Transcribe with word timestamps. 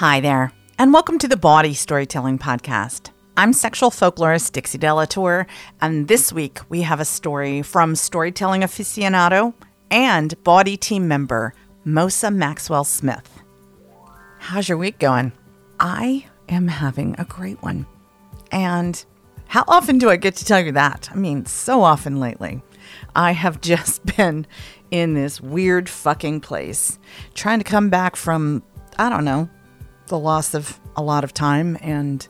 Hi 0.00 0.20
there, 0.20 0.50
and 0.78 0.94
welcome 0.94 1.18
to 1.18 1.28
the 1.28 1.36
Bawdy 1.36 1.74
Storytelling 1.74 2.38
Podcast. 2.38 3.10
I'm 3.36 3.52
sexual 3.52 3.90
folklorist 3.90 4.52
Dixie 4.52 4.78
De 4.78 4.90
La 4.90 5.04
Tour, 5.04 5.46
and 5.82 6.08
this 6.08 6.32
week 6.32 6.58
we 6.70 6.80
have 6.80 7.00
a 7.00 7.04
story 7.04 7.60
from 7.60 7.94
storytelling 7.94 8.62
aficionado 8.62 9.52
and 9.90 10.42
Bawdy 10.42 10.78
team 10.78 11.06
member 11.06 11.52
Mosa 11.84 12.34
Maxwell 12.34 12.84
Smith. 12.84 13.42
How's 14.38 14.70
your 14.70 14.78
week 14.78 14.98
going? 14.98 15.32
I 15.78 16.26
am 16.48 16.68
having 16.68 17.14
a 17.18 17.26
great 17.26 17.62
one. 17.62 17.84
And 18.50 19.04
how 19.48 19.64
often 19.68 19.98
do 19.98 20.08
I 20.08 20.16
get 20.16 20.34
to 20.36 20.46
tell 20.46 20.60
you 20.60 20.72
that? 20.72 21.10
I 21.12 21.14
mean, 21.16 21.44
so 21.44 21.82
often 21.82 22.18
lately. 22.18 22.62
I 23.14 23.32
have 23.32 23.60
just 23.60 24.06
been 24.16 24.46
in 24.90 25.12
this 25.12 25.42
weird 25.42 25.90
fucking 25.90 26.40
place, 26.40 26.98
trying 27.34 27.58
to 27.58 27.64
come 27.66 27.90
back 27.90 28.16
from, 28.16 28.62
I 28.98 29.10
don't 29.10 29.26
know, 29.26 29.50
the 30.10 30.18
loss 30.18 30.54
of 30.54 30.78
a 30.96 31.02
lot 31.02 31.24
of 31.24 31.32
time 31.32 31.78
and 31.80 32.28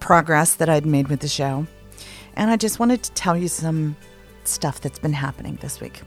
progress 0.00 0.56
that 0.56 0.68
I'd 0.68 0.86
made 0.86 1.08
with 1.08 1.20
the 1.20 1.28
show. 1.28 1.66
And 2.34 2.50
I 2.50 2.56
just 2.56 2.80
wanted 2.80 3.02
to 3.04 3.12
tell 3.12 3.36
you 3.36 3.48
some 3.48 3.96
stuff 4.44 4.80
that's 4.80 4.98
been 4.98 5.12
happening 5.12 5.58
this 5.60 5.80
week. 5.80 6.00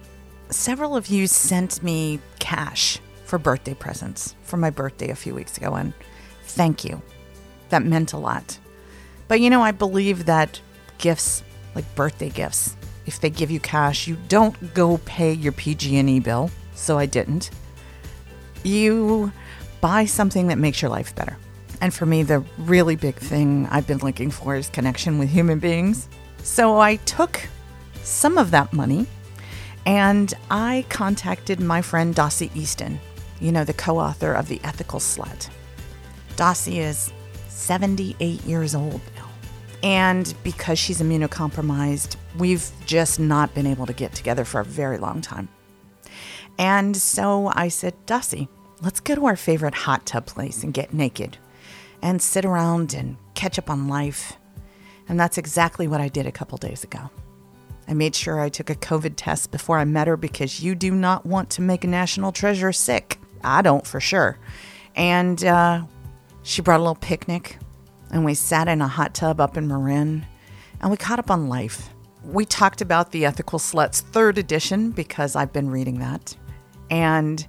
Several 0.49 0.97
of 0.97 1.07
you 1.07 1.27
sent 1.27 1.81
me 1.81 2.19
cash 2.39 2.99
for 3.23 3.37
birthday 3.37 3.73
presents 3.73 4.35
for 4.43 4.57
my 4.57 4.69
birthday 4.69 5.09
a 5.09 5.15
few 5.15 5.33
weeks 5.33 5.57
ago, 5.57 5.75
and 5.75 5.93
thank 6.43 6.83
you. 6.83 7.01
That 7.69 7.83
meant 7.83 8.11
a 8.11 8.17
lot. 8.17 8.59
But 9.29 9.39
you 9.39 9.49
know, 9.49 9.61
I 9.61 9.71
believe 9.71 10.25
that 10.25 10.59
gifts, 10.97 11.43
like 11.75 11.95
birthday 11.95 12.29
gifts, 12.29 12.75
if 13.05 13.21
they 13.21 13.29
give 13.29 13.49
you 13.49 13.59
cash, 13.59 14.07
you 14.07 14.17
don't 14.27 14.73
go 14.73 14.97
pay 15.05 15.31
your 15.31 15.53
PG&E 15.53 16.19
bill. 16.19 16.51
So 16.75 16.97
I 16.97 17.05
didn't. 17.05 17.51
You 18.63 19.31
buy 19.81 20.05
something 20.05 20.47
that 20.47 20.57
makes 20.57 20.81
your 20.81 20.89
life 20.89 21.15
better. 21.15 21.37
And 21.81 21.93
for 21.93 22.05
me, 22.05 22.23
the 22.23 22.43
really 22.59 22.95
big 22.95 23.15
thing 23.15 23.67
I've 23.71 23.87
been 23.87 23.97
looking 23.97 24.29
for 24.29 24.55
is 24.55 24.69
connection 24.69 25.17
with 25.17 25.29
human 25.29 25.59
beings. 25.59 26.07
So 26.43 26.79
I 26.79 26.97
took 26.97 27.47
some 28.03 28.37
of 28.37 28.51
that 28.51 28.71
money 28.71 29.07
and 29.85 30.33
I 30.51 30.85
contacted 30.89 31.59
my 31.59 31.81
friend 31.81 32.15
Dossie 32.15 32.55
Easton, 32.55 32.99
you 33.39 33.51
know, 33.51 33.63
the 33.63 33.73
co 33.73 33.99
author 33.99 34.33
of 34.33 34.47
The 34.47 34.61
Ethical 34.63 34.99
Slut. 34.99 35.49
Dossie 36.35 36.77
is 36.77 37.11
78 37.49 38.43
years 38.45 38.75
old 38.75 39.01
now. 39.15 39.27
And 39.83 40.33
because 40.43 40.77
she's 40.77 41.01
immunocompromised, 41.01 42.15
we've 42.37 42.69
just 42.85 43.19
not 43.19 43.53
been 43.55 43.65
able 43.65 43.87
to 43.87 43.93
get 43.93 44.13
together 44.13 44.45
for 44.45 44.61
a 44.61 44.65
very 44.65 44.99
long 44.99 45.21
time. 45.21 45.49
And 46.59 46.95
so 46.95 47.51
I 47.55 47.69
said, 47.69 47.95
Dossie, 48.05 48.47
let's 48.81 48.99
go 48.99 49.15
to 49.15 49.25
our 49.25 49.35
favorite 49.35 49.75
hot 49.75 50.05
tub 50.05 50.25
place 50.25 50.63
and 50.63 50.73
get 50.73 50.93
naked 50.93 51.37
and 52.01 52.21
sit 52.21 52.45
around 52.45 52.93
and 52.93 53.15
catch 53.35 53.59
up 53.59 53.69
on 53.69 53.87
life. 53.87 54.33
And 55.07 55.19
that's 55.19 55.37
exactly 55.37 55.87
what 55.87 56.01
I 56.01 56.07
did 56.07 56.25
a 56.25 56.31
couple 56.31 56.57
days 56.57 56.83
ago. 56.83 57.09
I 57.87 57.93
made 57.93 58.15
sure 58.15 58.39
I 58.39 58.49
took 58.49 58.69
a 58.69 58.75
COVID 58.75 59.13
test 59.17 59.51
before 59.51 59.77
I 59.77 59.85
met 59.85 60.07
her 60.07 60.17
because 60.17 60.61
you 60.61 60.75
do 60.75 60.91
not 60.91 61.25
want 61.25 61.49
to 61.51 61.61
make 61.61 61.83
a 61.83 61.87
national 61.87 62.31
treasure 62.31 62.71
sick. 62.71 63.19
I 63.43 63.61
don't 63.61 63.85
for 63.85 63.99
sure. 63.99 64.39
And 64.95 65.43
uh, 65.43 65.83
she 66.43 66.61
brought 66.61 66.79
a 66.79 66.83
little 66.83 66.95
picnic, 66.95 67.57
and 68.11 68.23
we 68.23 68.33
sat 68.33 68.67
in 68.67 68.81
a 68.81 68.87
hot 68.87 69.13
tub 69.13 69.41
up 69.41 69.57
in 69.57 69.67
Marin, 69.67 70.25
and 70.79 70.91
we 70.91 70.97
caught 70.97 71.19
up 71.19 71.31
on 71.31 71.49
life. 71.49 71.89
We 72.23 72.45
talked 72.45 72.81
about 72.81 73.11
the 73.11 73.25
Ethical 73.25 73.59
Sluts 73.59 74.01
third 74.01 74.37
edition 74.37 74.91
because 74.91 75.35
I've 75.35 75.51
been 75.51 75.69
reading 75.69 75.99
that. 75.99 76.35
And 76.89 77.45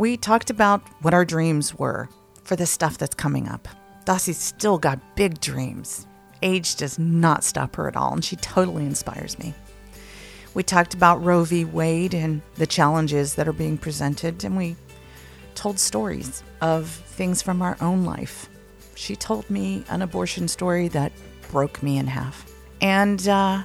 we 0.00 0.16
talked 0.16 0.48
about 0.48 0.80
what 1.02 1.12
our 1.12 1.26
dreams 1.26 1.74
were 1.74 2.08
for 2.44 2.56
the 2.56 2.64
stuff 2.64 2.96
that's 2.96 3.14
coming 3.14 3.46
up. 3.46 3.68
Dossie's 4.06 4.38
still 4.38 4.78
got 4.78 4.98
big 5.14 5.38
dreams. 5.40 6.06
Age 6.40 6.76
does 6.76 6.98
not 6.98 7.44
stop 7.44 7.76
her 7.76 7.86
at 7.86 7.96
all, 7.96 8.14
and 8.14 8.24
she 8.24 8.36
totally 8.36 8.86
inspires 8.86 9.38
me. 9.38 9.52
We 10.54 10.62
talked 10.62 10.94
about 10.94 11.22
Roe 11.22 11.44
v. 11.44 11.66
Wade 11.66 12.14
and 12.14 12.40
the 12.54 12.66
challenges 12.66 13.34
that 13.34 13.46
are 13.46 13.52
being 13.52 13.76
presented, 13.76 14.42
and 14.42 14.56
we 14.56 14.74
told 15.54 15.78
stories 15.78 16.42
of 16.62 16.88
things 16.88 17.42
from 17.42 17.60
our 17.60 17.76
own 17.82 18.06
life. 18.06 18.48
She 18.94 19.14
told 19.14 19.50
me 19.50 19.84
an 19.90 20.00
abortion 20.00 20.48
story 20.48 20.88
that 20.88 21.12
broke 21.50 21.82
me 21.82 21.98
in 21.98 22.06
half. 22.06 22.50
And 22.80 23.28
uh, 23.28 23.64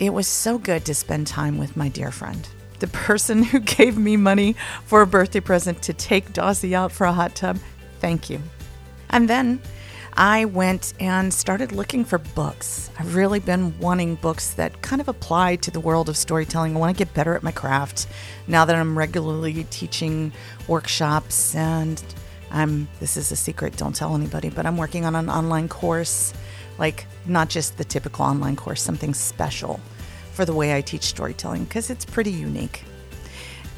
it 0.00 0.12
was 0.12 0.26
so 0.26 0.58
good 0.58 0.84
to 0.86 0.96
spend 0.96 1.28
time 1.28 1.58
with 1.58 1.76
my 1.76 1.88
dear 1.88 2.10
friend, 2.10 2.48
the 2.80 2.88
person 2.88 3.42
who 3.50 3.60
gave 3.60 3.96
me 3.96 4.16
money 4.16 4.56
for 4.84 5.02
a 5.02 5.06
birthday 5.06 5.40
present 5.40 5.82
to 5.82 5.92
take 5.92 6.32
Dossie 6.32 6.72
out 6.72 6.92
for 6.92 7.06
a 7.06 7.12
hot 7.12 7.34
tub. 7.34 7.58
Thank 8.00 8.28
you. 8.28 8.40
And 9.10 9.28
then 9.28 9.60
I 10.14 10.44
went 10.46 10.94
and 10.98 11.32
started 11.32 11.72
looking 11.72 12.04
for 12.04 12.18
books. 12.18 12.90
I've 12.98 13.14
really 13.14 13.38
been 13.38 13.78
wanting 13.78 14.16
books 14.16 14.54
that 14.54 14.82
kind 14.82 15.00
of 15.00 15.08
apply 15.08 15.56
to 15.56 15.70
the 15.70 15.80
world 15.80 16.08
of 16.08 16.16
storytelling. 16.16 16.76
I 16.76 16.78
want 16.78 16.96
to 16.96 17.04
get 17.04 17.14
better 17.14 17.34
at 17.34 17.42
my 17.42 17.52
craft 17.52 18.06
now 18.46 18.64
that 18.64 18.74
I'm 18.74 18.98
regularly 18.98 19.64
teaching 19.70 20.32
workshops 20.66 21.54
and 21.54 22.02
I'm 22.50 22.88
this 22.98 23.16
is 23.16 23.30
a 23.30 23.36
secret, 23.36 23.76
don't 23.76 23.94
tell 23.94 24.14
anybody, 24.16 24.50
but 24.50 24.66
I'm 24.66 24.76
working 24.76 25.04
on 25.04 25.14
an 25.14 25.30
online 25.30 25.68
course, 25.68 26.34
like 26.78 27.06
not 27.26 27.48
just 27.48 27.78
the 27.78 27.84
typical 27.84 28.24
online 28.24 28.56
course, 28.56 28.82
something 28.82 29.14
special 29.14 29.80
for 30.32 30.44
the 30.44 30.54
way 30.54 30.76
I 30.76 30.80
teach 30.80 31.04
storytelling 31.04 31.64
because 31.64 31.90
it's 31.90 32.04
pretty 32.04 32.30
unique. 32.32 32.84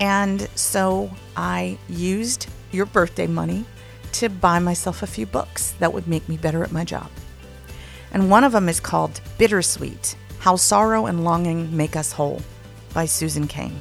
And 0.00 0.48
so 0.54 1.10
I 1.36 1.78
used 1.88 2.48
your 2.72 2.86
birthday 2.86 3.26
money 3.26 3.64
to 4.12 4.28
buy 4.28 4.58
myself 4.58 5.02
a 5.02 5.06
few 5.06 5.26
books 5.26 5.72
that 5.78 5.92
would 5.92 6.06
make 6.06 6.28
me 6.28 6.36
better 6.36 6.62
at 6.62 6.72
my 6.72 6.84
job. 6.84 7.10
And 8.12 8.30
one 8.30 8.44
of 8.44 8.52
them 8.52 8.68
is 8.68 8.80
called 8.80 9.20
Bittersweet 9.38 10.16
How 10.40 10.56
Sorrow 10.56 11.06
and 11.06 11.24
Longing 11.24 11.74
Make 11.74 11.96
Us 11.96 12.12
Whole 12.12 12.42
by 12.92 13.06
Susan 13.06 13.46
Cain. 13.48 13.80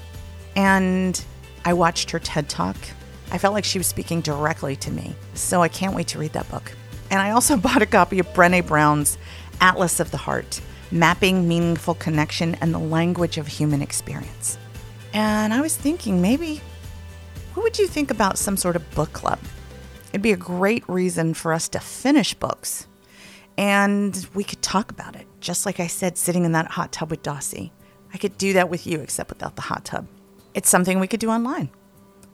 And 0.55 1.23
I 1.65 1.74
watched 1.74 2.12
her 2.12 2.19
TED 2.19 2.50
Talk. 2.50 2.77
I 3.31 3.38
felt 3.38 3.53
like 3.53 3.65
she 3.65 3.77
was 3.77 3.88
speaking 3.88 4.21
directly 4.21 4.75
to 4.77 4.91
me. 4.91 5.15
So 5.33 5.62
I 5.62 5.67
can't 5.67 5.95
wait 5.95 6.07
to 6.09 6.19
read 6.19 6.33
that 6.33 6.50
book. 6.50 6.71
And 7.09 7.19
I 7.19 7.31
also 7.31 7.57
bought 7.57 7.81
a 7.81 7.85
copy 7.85 8.19
of 8.19 8.27
Brene 8.33 8.65
Brown's 8.65 9.17
Atlas 9.59 10.00
of 10.00 10.12
the 10.12 10.17
Heart 10.17 10.62
Mapping 10.91 11.47
Meaningful 11.47 11.95
Connection 11.95 12.55
and 12.55 12.73
the 12.73 12.79
Language 12.79 13.38
of 13.38 13.47
Human 13.47 13.81
Experience. 13.81 14.57
And 15.13 15.53
I 15.53 15.61
was 15.61 15.75
thinking 15.75 16.21
maybe, 16.21 16.61
what 17.53 17.63
would 17.63 17.79
you 17.79 17.88
think 17.88 18.11
about 18.11 18.38
some 18.38 18.57
sort 18.57 18.75
of 18.75 18.91
book 18.91 19.13
club? 19.13 19.39
It'd 20.09 20.21
be 20.21 20.33
a 20.33 20.38
great 20.38 20.88
reason 20.89 21.33
for 21.33 21.53
us 21.53 21.69
to 21.69 21.79
finish 21.79 22.33
books. 22.33 22.88
And 23.57 24.27
we 24.33 24.43
could 24.43 24.61
talk 24.61 24.91
about 24.91 25.15
it, 25.15 25.27
just 25.39 25.65
like 25.65 25.79
I 25.79 25.88
said, 25.88 26.17
sitting 26.17 26.45
in 26.45 26.51
that 26.53 26.71
hot 26.71 26.91
tub 26.91 27.09
with 27.09 27.23
Dossie. 27.23 27.71
I 28.13 28.17
could 28.17 28.38
do 28.38 28.53
that 28.53 28.69
with 28.69 28.85
you, 28.85 28.99
except 28.99 29.29
without 29.29 29.55
the 29.55 29.61
hot 29.61 29.85
tub. 29.85 30.07
It's 30.53 30.69
something 30.69 30.99
we 30.99 31.07
could 31.07 31.19
do 31.21 31.29
online. 31.29 31.69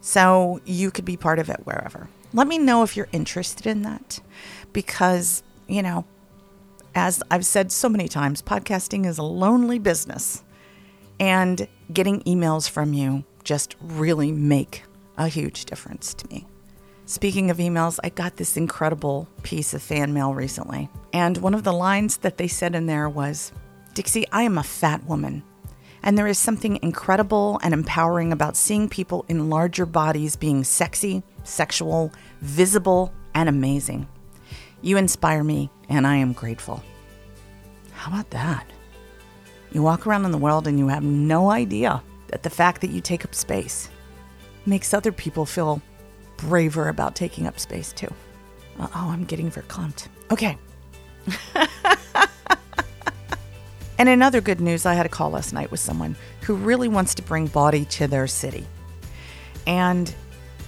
So 0.01 0.61
you 0.65 0.89
could 0.89 1.05
be 1.05 1.17
part 1.17 1.37
of 1.39 1.49
it 1.49 1.61
wherever. 1.65 2.07
Let 2.33 2.47
me 2.47 2.57
know 2.57 2.83
if 2.83 2.97
you're 2.97 3.09
interested 3.11 3.67
in 3.67 3.83
that 3.83 4.19
because, 4.73 5.43
you 5.67 5.81
know, 5.83 6.05
as 6.97 7.21
I've 7.29 7.45
said 7.45 7.71
so 7.71 7.87
many 7.87 8.07
times, 8.07 8.41
podcasting 8.41 9.05
is 9.05 9.19
a 9.19 9.23
lonely 9.23 9.77
business. 9.77 10.43
And 11.19 11.67
getting 11.93 12.21
emails 12.21 12.67
from 12.67 12.93
you 12.93 13.23
just 13.43 13.75
really 13.79 14.31
make 14.31 14.83
a 15.15 15.27
huge 15.27 15.65
difference 15.65 16.15
to 16.15 16.27
me. 16.27 16.47
Speaking 17.05 17.51
of 17.51 17.57
emails, 17.57 17.99
I 18.03 18.09
got 18.09 18.37
this 18.37 18.57
incredible 18.57 19.29
piece 19.43 19.75
of 19.75 19.83
fan 19.83 20.11
mail 20.11 20.33
recently. 20.33 20.89
And 21.13 21.37
one 21.37 21.53
of 21.53 21.63
the 21.63 21.71
lines 21.71 22.17
that 22.17 22.37
they 22.37 22.47
said 22.47 22.73
in 22.73 22.87
there 22.87 23.07
was 23.07 23.51
Dixie, 23.93 24.27
I 24.31 24.41
am 24.41 24.57
a 24.57 24.63
fat 24.63 25.05
woman. 25.05 25.43
And 26.01 26.17
there 26.17 26.27
is 26.27 26.39
something 26.39 26.79
incredible 26.81 27.59
and 27.61 27.75
empowering 27.75 28.33
about 28.33 28.57
seeing 28.57 28.89
people 28.89 29.23
in 29.29 29.51
larger 29.51 29.85
bodies 29.85 30.35
being 30.35 30.63
sexy, 30.63 31.21
sexual, 31.43 32.11
visible, 32.41 33.13
and 33.35 33.47
amazing. 33.47 34.07
You 34.81 34.97
inspire 34.97 35.43
me, 35.43 35.69
and 35.89 36.05
I 36.05 36.17
am 36.17 36.33
grateful. 36.33 36.83
How 37.91 38.11
about 38.11 38.29
that? 38.29 38.69
You 39.71 39.81
walk 39.81 40.07
around 40.07 40.25
in 40.25 40.31
the 40.31 40.37
world 40.37 40.67
and 40.67 40.79
you 40.79 40.87
have 40.87 41.03
no 41.03 41.49
idea 41.49 42.01
that 42.27 42.43
the 42.43 42.49
fact 42.49 42.81
that 42.81 42.89
you 42.91 43.01
take 43.01 43.25
up 43.25 43.35
space 43.35 43.89
makes 44.65 44.93
other 44.93 45.11
people 45.11 45.45
feel 45.45 45.81
braver 46.37 46.89
about 46.89 47.15
taking 47.15 47.47
up 47.47 47.59
space 47.59 47.91
too. 47.91 48.13
Oh, 48.79 48.89
I'm 48.93 49.25
getting 49.25 49.49
verklempt. 49.49 50.07
Okay. 50.31 50.57
and 53.97 54.07
in 54.07 54.21
other 54.21 54.41
good 54.41 54.61
news, 54.61 54.85
I 54.85 54.93
had 54.93 55.05
a 55.05 55.09
call 55.09 55.31
last 55.31 55.53
night 55.53 55.71
with 55.71 55.79
someone 55.79 56.15
who 56.41 56.55
really 56.55 56.87
wants 56.87 57.15
to 57.15 57.21
bring 57.23 57.47
Bawdy 57.47 57.85
to 57.85 58.07
their 58.07 58.27
city. 58.27 58.65
And 59.65 60.13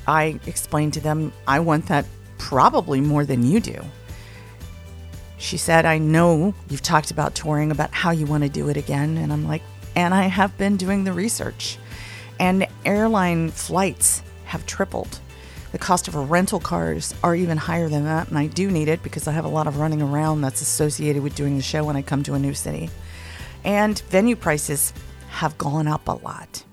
I 0.07 0.39
explained 0.47 0.93
to 0.95 1.01
them, 1.01 1.31
I 1.47 1.59
want 1.59 1.85
that 1.87 2.05
probably 2.37 2.99
more 2.99 3.25
than 3.25 3.45
you 3.45 3.59
do. 3.59 3.79
She 5.39 5.57
said, 5.57 5.85
I 5.85 5.97
know 5.97 6.53
you've 6.69 6.81
talked 6.81 7.11
about 7.11 7.33
touring, 7.33 7.71
about 7.71 7.93
how 7.93 8.11
you 8.11 8.25
want 8.25 8.43
to 8.43 8.49
do 8.49 8.67
it 8.69 8.75
again. 8.77 9.17
And 9.17 9.31
I'm 9.31 9.47
like, 9.47 9.63
and 9.95 10.13
I 10.13 10.23
have 10.23 10.55
been 10.57 10.75
doing 10.75 11.05
the 11.05 11.13
research. 11.13 11.77
And 12.39 12.67
airline 12.85 13.49
flights 13.49 14.21
have 14.45 14.65
tripled. 14.65 15.19
The 15.71 15.77
cost 15.77 16.07
of 16.09 16.15
rental 16.29 16.59
cars 16.59 17.15
are 17.23 17.35
even 17.35 17.57
higher 17.57 17.87
than 17.87 18.03
that. 18.03 18.27
And 18.27 18.37
I 18.37 18.47
do 18.47 18.69
need 18.69 18.89
it 18.89 19.01
because 19.01 19.27
I 19.27 19.31
have 19.31 19.45
a 19.45 19.49
lot 19.49 19.65
of 19.65 19.77
running 19.77 20.01
around 20.01 20.41
that's 20.41 20.61
associated 20.61 21.23
with 21.23 21.35
doing 21.35 21.55
the 21.55 21.63
show 21.63 21.85
when 21.85 21.95
I 21.95 22.01
come 22.01 22.21
to 22.23 22.33
a 22.33 22.39
new 22.39 22.53
city. 22.53 22.89
And 23.63 23.97
venue 24.09 24.35
prices 24.35 24.93
have 25.29 25.57
gone 25.57 25.87
up 25.87 26.07
a 26.09 26.13
lot. 26.13 26.63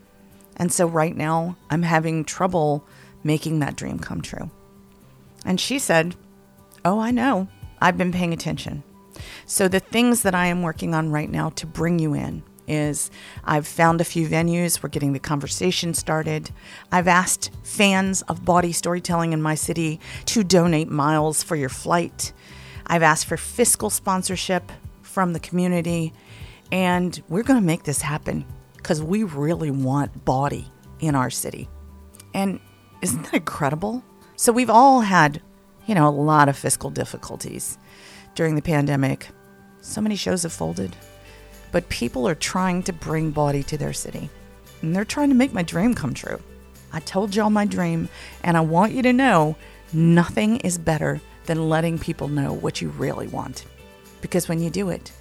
And 0.57 0.73
so 0.73 0.87
right 0.87 1.17
now, 1.17 1.57
I'm 1.71 1.83
having 1.83 2.25
trouble 2.25 2.85
making 3.23 3.61
that 3.61 3.77
dream 3.77 4.01
come 4.01 4.23
true. 4.23 4.51
And 5.45 5.61
she 5.61 5.79
said, 5.79 6.17
Oh, 6.85 6.99
I 6.99 7.11
know. 7.11 7.49
I've 7.87 7.97
been 7.97 8.11
paying 8.11 8.33
attention. 8.33 8.83
So, 9.47 9.69
the 9.69 9.79
things 9.79 10.23
that 10.23 10.35
I 10.35 10.47
am 10.47 10.63
working 10.63 10.93
on 10.93 11.13
right 11.13 11.31
now 11.31 11.51
to 11.51 11.69
bring 11.69 12.01
you 12.01 12.15
in 12.15 12.43
is 12.67 13.13
I've 13.45 13.69
found 13.69 14.01
a 14.01 14.05
few 14.05 14.27
venues, 14.29 14.83
we're 14.83 14.89
getting 14.89 15.13
the 15.13 15.21
conversation 15.21 15.95
started. 15.95 16.51
I've 16.91 17.07
asked 17.07 17.53
fans 17.63 18.23
of 18.23 18.45
Bawdy 18.45 18.73
storytelling 18.73 19.33
in 19.33 19.41
my 19.41 19.55
city 19.55 20.01
to 20.25 20.43
donate 20.43 20.89
miles 20.89 21.45
for 21.45 21.55
your 21.55 21.69
flight. 21.69 22.33
I've 22.89 23.05
asked 23.05 23.27
for 23.27 23.37
fiscal 23.37 23.89
sponsorship 23.89 24.73
from 25.03 25.33
the 25.33 25.39
community, 25.39 26.13
and 26.73 27.23
we're 27.29 27.45
going 27.45 27.61
to 27.61 27.65
make 27.65 27.85
this 27.85 28.03
happen 28.03 28.45
because 28.79 29.01
we 29.01 29.23
really 29.23 29.71
want 29.71 30.25
Bawdy 30.25 30.67
in 30.99 31.15
our 31.15 31.31
city. 31.31 31.69
And 32.35 32.59
isn't 33.01 33.23
that 33.23 33.35
incredible? 33.35 34.03
So, 34.35 34.51
we've 34.51 34.71
all 34.71 35.03
had 35.03 35.41
you 35.87 35.95
know, 35.95 36.09
a 36.09 36.11
lot 36.11 36.49
of 36.49 36.57
fiscal 36.57 36.91
difficulties 36.91 37.79
during 38.35 38.55
the 38.55 38.63
pandemic. 38.63 39.29
So 39.81 40.01
many 40.01 40.17
shows 40.17 40.43
have 40.43 40.53
folded. 40.53 40.95
But 41.73 41.89
people 41.89 42.29
are 42.29 42.35
trying 42.35 42.83
to 42.85 42.93
bring 42.93 43.31
Bawdy 43.31 43.63
to 43.65 43.79
their 43.79 43.93
city. 43.93 44.29
And 44.83 44.95
they're 44.95 45.05
trying 45.05 45.29
to 45.31 45.35
make 45.35 45.53
my 45.53 45.63
dream 45.63 45.95
come 45.95 46.15
true. 46.15 46.41
I 46.93 47.01
told 47.01 47.35
y'all 47.35 47.51
my 47.51 47.67
dream, 47.67 48.09
and 48.43 48.57
I 48.57 48.61
want 48.61 48.93
you 48.93 49.03
to 49.03 49.13
know 49.13 49.57
nothing 49.93 50.59
is 50.59 50.79
better 50.79 51.21
than 51.47 51.69
letting 51.69 51.99
people 51.99 52.29
know 52.29 52.53
what 52.53 52.81
you 52.81 52.89
really 52.91 53.29
want. 53.29 53.65
Because 54.21 54.49
when 54.49 54.61
you 54.61 54.71
do 54.71 54.91
it, 54.91 55.13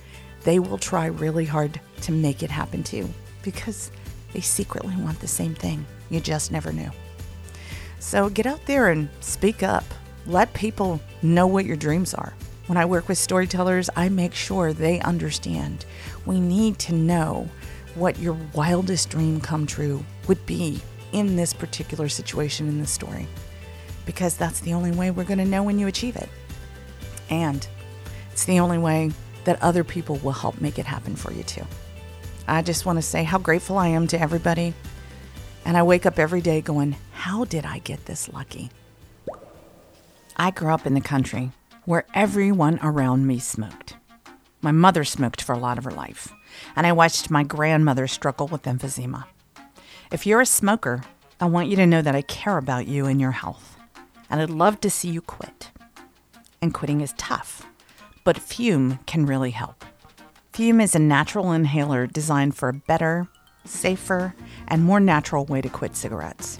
they 0.43 0.59
will 0.59 0.77
try 0.77 1.07
really 1.07 1.45
hard 1.45 1.79
to 2.01 2.11
make 2.11 2.43
it 2.43 2.51
happen 2.51 2.83
too. 2.83 3.09
Because 3.43 3.91
they 4.33 4.41
secretly 4.41 4.95
want 4.97 5.19
the 5.19 5.27
same 5.27 5.55
thing. 5.55 5.85
You 6.09 6.19
just 6.19 6.51
never 6.51 6.71
knew. 6.71 6.91
So 7.99 8.29
get 8.29 8.45
out 8.45 8.65
there 8.65 8.89
and 8.89 9.09
speak 9.21 9.63
up 9.63 9.83
let 10.25 10.53
people 10.53 10.99
know 11.21 11.47
what 11.47 11.65
your 11.65 11.75
dreams 11.75 12.13
are. 12.13 12.33
When 12.67 12.77
I 12.77 12.85
work 12.85 13.07
with 13.07 13.17
storytellers, 13.17 13.89
I 13.95 14.09
make 14.09 14.33
sure 14.33 14.73
they 14.73 14.99
understand. 15.01 15.85
We 16.25 16.39
need 16.39 16.79
to 16.79 16.93
know 16.93 17.47
what 17.93 18.19
your 18.19 18.37
wildest 18.53 19.09
dream 19.09 19.39
come 19.39 19.67
true 19.67 20.03
would 20.27 20.43
be 20.45 20.81
in 21.11 21.35
this 21.35 21.53
particular 21.53 22.09
situation 22.09 22.67
in 22.67 22.79
this 22.79 22.91
story. 22.91 23.27
Because 24.05 24.35
that's 24.35 24.59
the 24.59 24.73
only 24.73 24.91
way 24.91 25.11
we're 25.11 25.23
going 25.23 25.37
to 25.37 25.45
know 25.45 25.63
when 25.63 25.79
you 25.79 25.87
achieve 25.87 26.15
it. 26.15 26.29
And 27.29 27.67
it's 28.31 28.45
the 28.45 28.59
only 28.59 28.77
way 28.77 29.11
that 29.45 29.61
other 29.61 29.83
people 29.83 30.17
will 30.17 30.31
help 30.31 30.59
make 30.59 30.79
it 30.79 30.85
happen 30.85 31.15
for 31.15 31.31
you 31.31 31.43
too. 31.43 31.65
I 32.47 32.61
just 32.61 32.85
want 32.85 32.97
to 32.97 33.01
say 33.01 33.23
how 33.23 33.37
grateful 33.37 33.77
I 33.77 33.89
am 33.89 34.07
to 34.07 34.19
everybody. 34.19 34.73
And 35.63 35.77
I 35.77 35.83
wake 35.83 36.05
up 36.05 36.19
every 36.19 36.41
day 36.41 36.61
going, 36.61 36.95
How 37.11 37.45
did 37.45 37.65
I 37.65 37.79
get 37.79 38.05
this 38.05 38.31
lucky? 38.31 38.69
I 40.37 40.51
grew 40.51 40.73
up 40.73 40.85
in 40.85 40.93
the 40.93 41.01
country 41.01 41.51
where 41.85 42.05
everyone 42.13 42.77
around 42.83 43.25
me 43.25 43.39
smoked. 43.39 43.95
My 44.61 44.71
mother 44.71 45.05
smoked 45.05 45.41
for 45.41 45.53
a 45.53 45.59
lot 45.59 45.77
of 45.77 45.85
her 45.85 45.91
life, 45.91 46.33
and 46.75 46.85
I 46.85 46.91
watched 46.91 47.29
my 47.29 47.43
grandmother 47.43 48.05
struggle 48.07 48.47
with 48.47 48.63
emphysema. 48.63 49.25
If 50.11 50.25
you're 50.25 50.41
a 50.41 50.45
smoker, 50.45 51.03
I 51.39 51.45
want 51.45 51.69
you 51.69 51.77
to 51.77 51.87
know 51.87 52.01
that 52.01 52.15
I 52.15 52.21
care 52.21 52.57
about 52.57 52.87
you 52.87 53.05
and 53.05 53.21
your 53.21 53.31
health, 53.31 53.77
and 54.29 54.41
I'd 54.41 54.49
love 54.49 54.81
to 54.81 54.89
see 54.89 55.09
you 55.09 55.21
quit. 55.21 55.71
And 56.61 56.73
quitting 56.73 56.99
is 56.99 57.13
tough, 57.17 57.65
but 58.25 58.37
Fume 58.37 58.99
can 59.05 59.25
really 59.25 59.51
help. 59.51 59.85
Fume 60.51 60.81
is 60.81 60.95
a 60.95 60.99
natural 60.99 61.53
inhaler 61.53 62.07
designed 62.07 62.55
for 62.55 62.69
a 62.69 62.73
better, 62.73 63.27
safer, 63.63 64.35
and 64.67 64.83
more 64.83 64.99
natural 64.99 65.45
way 65.45 65.61
to 65.61 65.69
quit 65.69 65.95
cigarettes. 65.95 66.59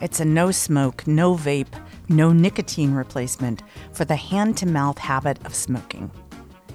It's 0.00 0.20
a 0.20 0.24
no 0.24 0.50
smoke, 0.50 1.06
no 1.06 1.34
vape, 1.34 1.74
no 2.08 2.32
nicotine 2.32 2.94
replacement 2.94 3.62
for 3.92 4.04
the 4.04 4.16
hand 4.16 4.56
to 4.58 4.66
mouth 4.66 4.98
habit 4.98 5.44
of 5.46 5.54
smoking. 5.54 6.10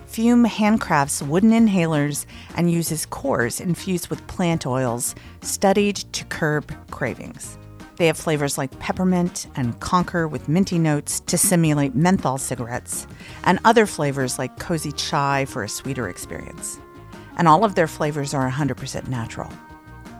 Fume 0.07 0.45
handcrafts 0.45 1.21
wooden 1.21 1.51
inhalers 1.51 2.25
and 2.55 2.71
uses 2.71 3.05
cores 3.05 3.61
infused 3.61 4.09
with 4.09 4.25
plant 4.27 4.65
oils 4.65 5.13
studied 5.41 5.97
to 5.97 6.25
curb 6.25 6.73
cravings. 6.89 7.57
They 7.97 8.07
have 8.07 8.17
flavors 8.17 8.57
like 8.57 8.79
peppermint 8.79 9.47
and 9.55 9.79
conker 9.81 10.27
with 10.27 10.49
minty 10.49 10.79
notes 10.79 11.19
to 11.19 11.37
simulate 11.37 11.95
menthol 11.95 12.37
cigarettes, 12.37 13.05
and 13.43 13.59
other 13.65 13.85
flavors 13.85 14.39
like 14.39 14.57
cozy 14.57 14.93
chai 14.93 15.45
for 15.45 15.63
a 15.63 15.69
sweeter 15.69 16.07
experience. 16.07 16.79
And 17.37 17.47
all 17.47 17.65
of 17.65 17.75
their 17.75 17.87
flavors 17.87 18.33
are 18.33 18.49
100% 18.49 19.09
natural. 19.09 19.51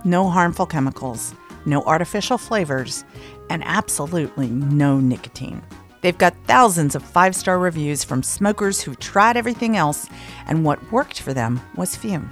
No 0.04 0.30
harmful 0.30 0.66
chemicals, 0.66 1.34
no 1.66 1.84
artificial 1.84 2.38
flavors, 2.38 3.04
and 3.50 3.64
absolutely 3.66 4.50
no 4.50 5.00
nicotine. 5.00 5.62
They've 6.02 6.18
got 6.18 6.36
thousands 6.48 6.96
of 6.96 7.04
five 7.04 7.36
star 7.36 7.60
reviews 7.60 8.04
from 8.04 8.24
smokers 8.24 8.82
who've 8.82 9.00
tried 9.00 9.38
everything 9.38 9.76
else, 9.76 10.08
and 10.48 10.64
what 10.64 10.92
worked 10.92 11.22
for 11.22 11.34
them 11.34 11.60
was 11.76 11.96
Fume. 11.96 12.30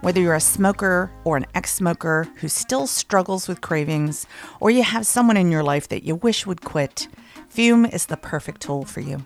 Whether 0.00 0.20
you're 0.20 0.34
a 0.34 0.40
smoker 0.40 1.12
or 1.22 1.36
an 1.36 1.46
ex 1.54 1.72
smoker 1.72 2.26
who 2.36 2.48
still 2.48 2.88
struggles 2.88 3.46
with 3.46 3.60
cravings, 3.60 4.26
or 4.58 4.70
you 4.70 4.82
have 4.82 5.06
someone 5.06 5.36
in 5.36 5.52
your 5.52 5.62
life 5.62 5.88
that 5.88 6.02
you 6.02 6.16
wish 6.16 6.44
would 6.44 6.62
quit, 6.62 7.06
Fume 7.48 7.86
is 7.86 8.06
the 8.06 8.16
perfect 8.16 8.62
tool 8.62 8.84
for 8.84 9.00
you. 9.00 9.24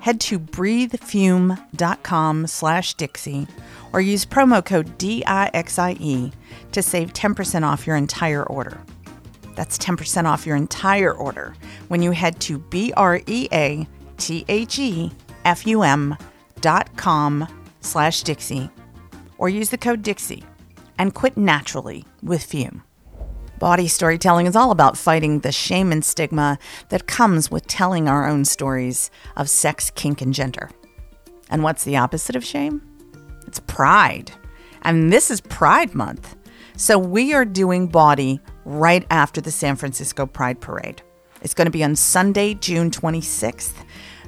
Head 0.00 0.20
to 0.20 0.38
breathefume.com 0.38 2.46
slash 2.46 2.94
Dixie 2.94 3.46
or 3.92 4.00
use 4.00 4.24
promo 4.24 4.64
code 4.64 4.96
DIXIE 4.98 6.32
to 6.72 6.82
save 6.82 7.12
10% 7.12 7.64
off 7.64 7.86
your 7.86 7.96
entire 7.96 8.44
order. 8.44 8.80
That's 9.54 9.78
10% 9.78 10.24
off 10.24 10.46
your 10.46 10.56
entire 10.56 11.12
order 11.12 11.54
when 11.88 12.02
you 12.02 12.12
head 12.12 12.40
to 12.40 12.58
B 12.58 12.92
R 12.96 13.20
E 13.26 13.48
A 13.52 13.86
T 14.16 14.44
H 14.48 14.78
E 14.78 15.12
F 15.44 15.66
U 15.66 15.82
M 15.82 16.16
dot 16.60 16.96
com 16.96 17.46
slash 17.80 18.22
Dixie 18.22 18.70
or 19.38 19.48
use 19.48 19.70
the 19.70 19.78
code 19.78 20.02
Dixie 20.02 20.44
and 20.98 21.14
quit 21.14 21.36
naturally 21.36 22.04
with 22.22 22.44
Fume. 22.44 22.82
Bawdy 23.62 23.86
storytelling 23.86 24.48
is 24.48 24.56
all 24.56 24.72
about 24.72 24.98
fighting 24.98 25.38
the 25.38 25.52
shame 25.52 25.92
and 25.92 26.04
stigma 26.04 26.58
that 26.88 27.06
comes 27.06 27.48
with 27.48 27.64
telling 27.68 28.08
our 28.08 28.28
own 28.28 28.44
stories 28.44 29.08
of 29.36 29.48
sex, 29.48 29.88
kink, 29.88 30.20
and 30.20 30.34
gender. 30.34 30.68
And 31.48 31.62
what's 31.62 31.84
the 31.84 31.96
opposite 31.96 32.34
of 32.34 32.44
shame? 32.44 32.82
It's 33.46 33.60
pride. 33.60 34.32
And 34.82 35.12
this 35.12 35.30
is 35.30 35.40
Pride 35.42 35.94
Month. 35.94 36.34
So 36.76 36.98
we 36.98 37.34
are 37.34 37.44
doing 37.44 37.86
Bawdy 37.86 38.40
right 38.64 39.06
after 39.10 39.40
the 39.40 39.52
San 39.52 39.76
Francisco 39.76 40.26
Pride 40.26 40.60
Parade. 40.60 41.00
It's 41.40 41.54
going 41.54 41.66
to 41.66 41.70
be 41.70 41.84
on 41.84 41.94
Sunday, 41.94 42.54
June 42.54 42.90
26th. 42.90 43.74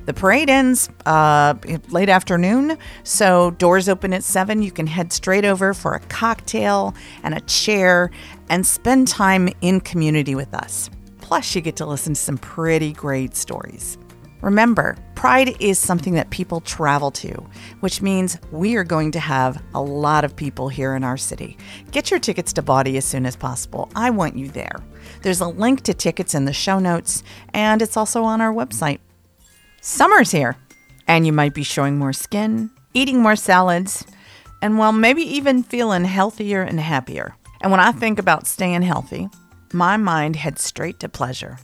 The 0.04 0.12
parade 0.12 0.50
ends 0.50 0.90
uh, 1.06 1.54
late 1.88 2.11
afternoon, 2.11 2.76
so 3.04 3.52
doors 3.52 3.88
open 3.88 4.12
at 4.12 4.23
7. 4.23 4.62
You 4.62 4.70
can 4.70 4.87
head 4.87 5.12
straight 5.12 5.46
over 5.46 5.73
for 5.73 5.94
a 5.94 6.00
cocktail 6.00 6.94
and 7.23 7.34
a 7.34 7.40
chair 7.42 8.11
and 8.50 8.66
spend 8.66 9.08
time 9.08 9.49
in 9.62 9.80
community 9.80 10.34
with 10.34 10.52
us. 10.52 10.90
Plus, 11.20 11.54
you 11.54 11.62
get 11.62 11.76
to 11.76 11.87
listen 11.87 12.12
to 12.12 12.20
some 12.20 12.37
pretty 12.37 12.92
great 12.92 13.34
stories. 13.34 13.96
Remember, 14.42 14.94
Pride 15.14 15.56
is 15.58 15.78
something 15.78 16.12
that 16.16 16.28
people 16.28 16.61
travel 16.61 17.11
to, 17.12 17.32
which 17.80 18.02
means 18.02 18.37
we 18.52 18.76
are 18.76 18.84
going 18.84 19.11
to 19.12 19.20
have 19.20 19.62
a 19.75 19.80
lot 19.80 20.23
of 20.23 20.37
people 20.37 20.68
here 20.68 20.94
in 20.94 21.02
our 21.02 21.16
city. 21.16 21.56
Get 21.92 22.11
your 22.11 22.20
tickets 22.20 22.52
to 22.52 22.62
Bawdy 22.62 22.99
as 22.99 23.06
soon 23.06 23.25
as 23.25 23.37
possible. 23.37 23.88
I 23.96 24.11
want 24.11 24.37
you 24.37 24.49
there. 24.49 24.76
There's 25.23 25.40
a 25.40 25.49
link 25.49 25.80
to 25.84 25.94
tickets 25.94 26.34
in 26.34 26.44
the 26.44 26.52
show 26.52 26.78
notes, 26.78 27.23
and 27.54 27.80
it's 27.80 27.96
also 27.96 28.23
on 28.23 28.42
our 28.42 28.52
website. 28.52 28.99
Summer's 29.86 30.30
here, 30.30 30.56
and 31.06 31.26
you 31.26 31.32
might 31.34 31.52
be 31.52 31.62
showing 31.62 31.98
more 31.98 32.14
skin, 32.14 32.70
eating 32.94 33.20
more 33.20 33.36
salads, 33.36 34.02
and 34.62 34.78
well, 34.78 34.92
maybe 34.92 35.20
even 35.20 35.62
feeling 35.62 36.06
healthier 36.06 36.62
and 36.62 36.80
happier. 36.80 37.36
And 37.60 37.70
when 37.70 37.80
I 37.80 37.92
think 37.92 38.18
about 38.18 38.46
staying 38.46 38.80
healthy, 38.80 39.28
my 39.74 39.98
mind 39.98 40.36
heads 40.36 40.64
straight 40.64 41.00
to 41.00 41.10
pleasure. 41.10 41.58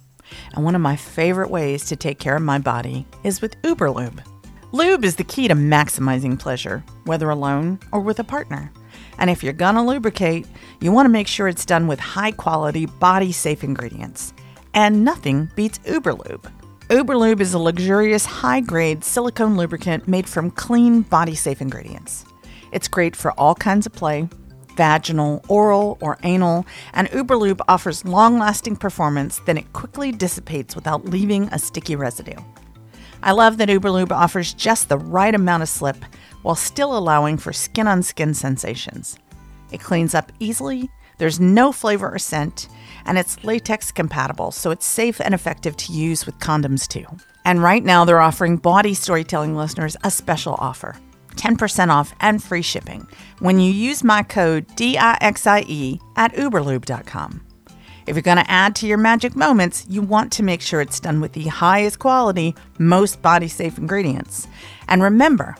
And 0.53 0.67
one 0.67 0.75
of 0.75 0.83
my 0.83 0.97
favorite 0.97 1.49
ways 1.51 1.87
to 1.87 1.97
take 1.97 2.19
care 2.19 2.37
of 2.37 2.43
my 2.43 2.59
body 2.59 3.07
is 3.25 3.41
with 3.41 3.57
Uberlube. 3.63 4.23
Lube 4.73 5.07
is 5.07 5.17
the 5.17 5.25
key 5.25 5.49
to 5.49 5.55
maximizing 5.55 6.39
pleasure, 6.39 6.85
whether 7.07 7.31
alone 7.31 7.79
or 7.91 8.01
with 8.01 8.19
a 8.19 8.25
partner. 8.25 8.71
And 9.17 9.31
if 9.31 9.43
you're 9.43 9.55
gonna 9.55 9.83
lubricate, 9.83 10.47
you 10.83 10.93
wanna 10.93 11.09
make 11.09 11.27
sure 11.27 11.49
it's 11.49 11.65
done 11.65 11.87
with 11.87 11.99
high 11.99 12.33
quality, 12.33 12.85
body 12.85 13.33
safe 13.33 13.65
ingredients. 13.65 14.35
And 14.75 15.07
nothing 15.07 15.51
beats 15.57 15.79
Uberlube. 15.87 16.53
Uberlube 16.91 17.41
is 17.41 17.55
a 17.55 17.59
luxurious, 17.61 18.27
high 18.27 18.61
grade 18.61 19.05
silicone 19.05 19.57
lubricant 19.57 20.09
made 20.09 20.29
from 20.29 20.51
clean, 20.51 21.03
body 21.03 21.37
safe 21.37 21.61
ingredients. 21.61 22.25
It's 22.73 22.89
great 22.89 23.15
for 23.15 23.31
all 23.39 23.55
kinds 23.55 23.87
of 23.87 23.93
play, 23.93 24.29
vaginal, 24.75 25.45
oral, 25.47 25.99
or 26.01 26.19
anal, 26.25 26.67
and 26.93 27.07
Uberlube 27.11 27.61
offers 27.69 28.05
long 28.05 28.41
lasting 28.41 28.75
performance, 28.75 29.41
then 29.47 29.57
it 29.57 29.73
quickly 29.73 30.11
dissipates 30.11 30.75
without 30.75 31.05
leaving 31.05 31.45
a 31.53 31.61
sticky 31.61 31.95
residue. 31.95 32.43
I 33.23 33.33
love 33.33 33.59
that 33.59 33.69
Uberlube 33.69 34.11
offers 34.11 34.53
just 34.53 34.89
the 34.89 34.99
right 34.99 35.33
amount 35.33 35.63
of 35.63 35.69
slip 35.69 36.05
while 36.43 36.57
still 36.57 36.99
allowing 36.99 37.37
for 37.37 37.53
skin 37.53 37.87
on 37.87 38.03
skin 38.03 38.35
sensations. 38.35 39.17
It 39.71 39.79
cleans 39.79 40.13
up 40.13 40.33
easily, 40.41 40.91
there's 41.19 41.39
no 41.39 41.71
flavor 41.71 42.13
or 42.13 42.19
scent, 42.19 42.67
and 43.05 43.19
it's 43.19 43.43
latex 43.45 43.93
compatible, 43.93 44.51
so 44.51 44.71
it's 44.71 44.87
safe 44.87 45.21
and 45.21 45.35
effective 45.35 45.77
to 45.79 45.93
use 45.93 46.27
with 46.27 46.39
condoms 46.39 46.87
too. 46.87 47.07
And 47.45 47.63
right 47.63 47.85
now, 47.85 48.05
they're 48.05 48.21
offering 48.21 48.57
Bawdy 48.57 48.95
Storytelling 48.95 49.57
listeners 49.57 49.97
a 50.05 50.11
special 50.11 50.57
offer. 50.59 50.97
10% 51.37 51.89
off 51.89 52.15
and 52.21 52.43
free 52.43 52.63
shipping 52.63 53.07
when 53.39 53.61
you 53.61 53.73
use 53.73 54.05
my 54.05 54.23
code 54.23 54.67
DIXIE 54.77 55.99
at 56.17 56.35
uberlube.com. 56.35 57.47
If 58.07 58.17
you're 58.17 58.23
going 58.23 58.39
to 58.39 58.51
add 58.51 58.75
to 58.77 58.87
your 58.87 58.99
magic 58.99 59.37
moments, 59.37 59.87
you 59.89 60.03
want 60.03 60.33
to 60.33 60.43
make 60.43 60.61
sure 60.61 60.81
it's 60.81 61.01
done 61.01 61.21
with 61.21 61.33
the 61.33 61.47
highest 61.47 61.99
quality, 61.99 62.55
most 62.79 63.23
body 63.23 63.49
safe 63.49 63.79
ingredients. 63.79 64.49
And 64.89 65.03
remember, 65.03 65.57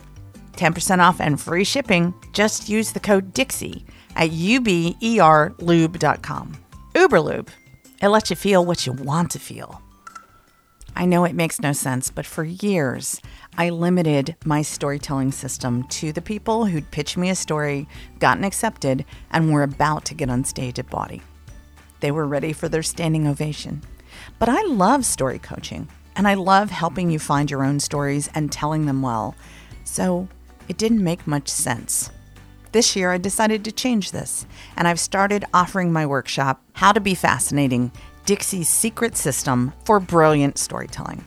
10% 0.53 0.99
off 0.99 1.21
and 1.21 1.39
free 1.39 1.63
shipping, 1.63 2.13
just 2.33 2.67
use 2.67 2.91
the 2.91 2.99
code 2.99 3.33
DIXIE 3.33 3.85
at 4.15 4.31
uberlube.com. 4.31 6.57
Uberlube, 7.01 7.47
it 7.99 8.09
lets 8.09 8.29
you 8.29 8.35
feel 8.35 8.63
what 8.63 8.85
you 8.85 8.93
want 8.93 9.31
to 9.31 9.39
feel. 9.39 9.81
I 10.95 11.07
know 11.07 11.25
it 11.25 11.33
makes 11.33 11.59
no 11.59 11.73
sense, 11.73 12.11
but 12.11 12.27
for 12.27 12.43
years, 12.43 13.19
I 13.57 13.71
limited 13.71 14.35
my 14.45 14.61
storytelling 14.61 15.31
system 15.31 15.83
to 15.85 16.11
the 16.11 16.21
people 16.21 16.65
who'd 16.65 16.91
pitched 16.91 17.17
me 17.17 17.31
a 17.31 17.35
story, 17.35 17.87
gotten 18.19 18.43
accepted, 18.43 19.03
and 19.31 19.51
were 19.51 19.63
about 19.63 20.05
to 20.05 20.13
get 20.13 20.29
on 20.29 20.43
stage 20.43 20.77
at 20.77 20.91
Bawdy. 20.91 21.23
They 22.01 22.11
were 22.11 22.27
ready 22.27 22.53
for 22.53 22.69
their 22.69 22.83
standing 22.83 23.27
ovation. 23.27 23.81
But 24.37 24.49
I 24.49 24.61
love 24.61 25.03
story 25.03 25.39
coaching, 25.39 25.87
and 26.15 26.27
I 26.27 26.35
love 26.35 26.69
helping 26.69 27.09
you 27.09 27.17
find 27.17 27.49
your 27.49 27.63
own 27.63 27.79
stories 27.79 28.29
and 28.35 28.51
telling 28.51 28.85
them 28.85 29.01
well. 29.01 29.33
So 29.85 30.27
it 30.67 30.77
didn't 30.77 31.03
make 31.03 31.25
much 31.25 31.47
sense. 31.47 32.11
This 32.71 32.95
year, 32.95 33.11
I 33.11 33.17
decided 33.17 33.65
to 33.65 33.71
change 33.71 34.11
this, 34.11 34.45
and 34.77 34.87
I've 34.87 34.99
started 34.99 35.43
offering 35.53 35.91
my 35.91 36.05
workshop, 36.05 36.61
How 36.73 36.93
to 36.93 37.01
Be 37.01 37.15
Fascinating 37.15 37.91
Dixie's 38.25 38.69
secret 38.69 39.17
system 39.17 39.73
for 39.83 39.99
brilliant 39.99 40.57
storytelling. 40.57 41.25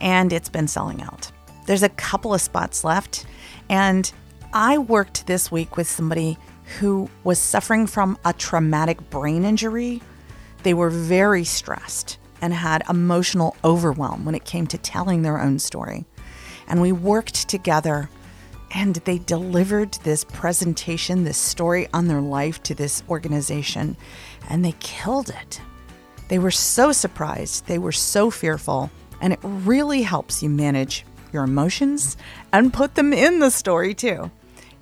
And 0.00 0.32
it's 0.32 0.48
been 0.48 0.68
selling 0.68 1.02
out. 1.02 1.32
There's 1.66 1.82
a 1.82 1.88
couple 1.88 2.32
of 2.32 2.40
spots 2.40 2.84
left. 2.84 3.26
And 3.68 4.12
I 4.52 4.78
worked 4.78 5.26
this 5.26 5.50
week 5.50 5.76
with 5.76 5.88
somebody 5.88 6.38
who 6.78 7.10
was 7.24 7.40
suffering 7.40 7.88
from 7.88 8.16
a 8.24 8.32
traumatic 8.32 9.10
brain 9.10 9.44
injury. 9.44 10.00
They 10.62 10.74
were 10.74 10.90
very 10.90 11.42
stressed 11.42 12.18
and 12.40 12.54
had 12.54 12.84
emotional 12.88 13.56
overwhelm 13.64 14.24
when 14.24 14.36
it 14.36 14.44
came 14.44 14.68
to 14.68 14.78
telling 14.78 15.22
their 15.22 15.40
own 15.40 15.58
story. 15.58 16.04
And 16.68 16.80
we 16.80 16.92
worked 16.92 17.48
together 17.48 18.08
and 18.74 18.96
they 18.96 19.18
delivered 19.18 19.92
this 20.02 20.24
presentation, 20.24 21.24
this 21.24 21.38
story 21.38 21.88
on 21.94 22.08
their 22.08 22.20
life 22.20 22.62
to 22.64 22.74
this 22.74 23.02
organization, 23.08 23.96
and 24.50 24.64
they 24.64 24.74
killed 24.80 25.30
it. 25.30 25.60
They 26.28 26.38
were 26.38 26.50
so 26.50 26.90
surprised, 26.90 27.66
they 27.66 27.78
were 27.78 27.92
so 27.92 28.30
fearful, 28.30 28.90
and 29.20 29.32
it 29.32 29.38
really 29.42 30.02
helps 30.02 30.42
you 30.42 30.50
manage 30.50 31.06
your 31.32 31.44
emotions 31.44 32.16
and 32.52 32.72
put 32.72 32.94
them 32.96 33.12
in 33.12 33.38
the 33.38 33.50
story 33.50 33.94
too. 33.94 34.30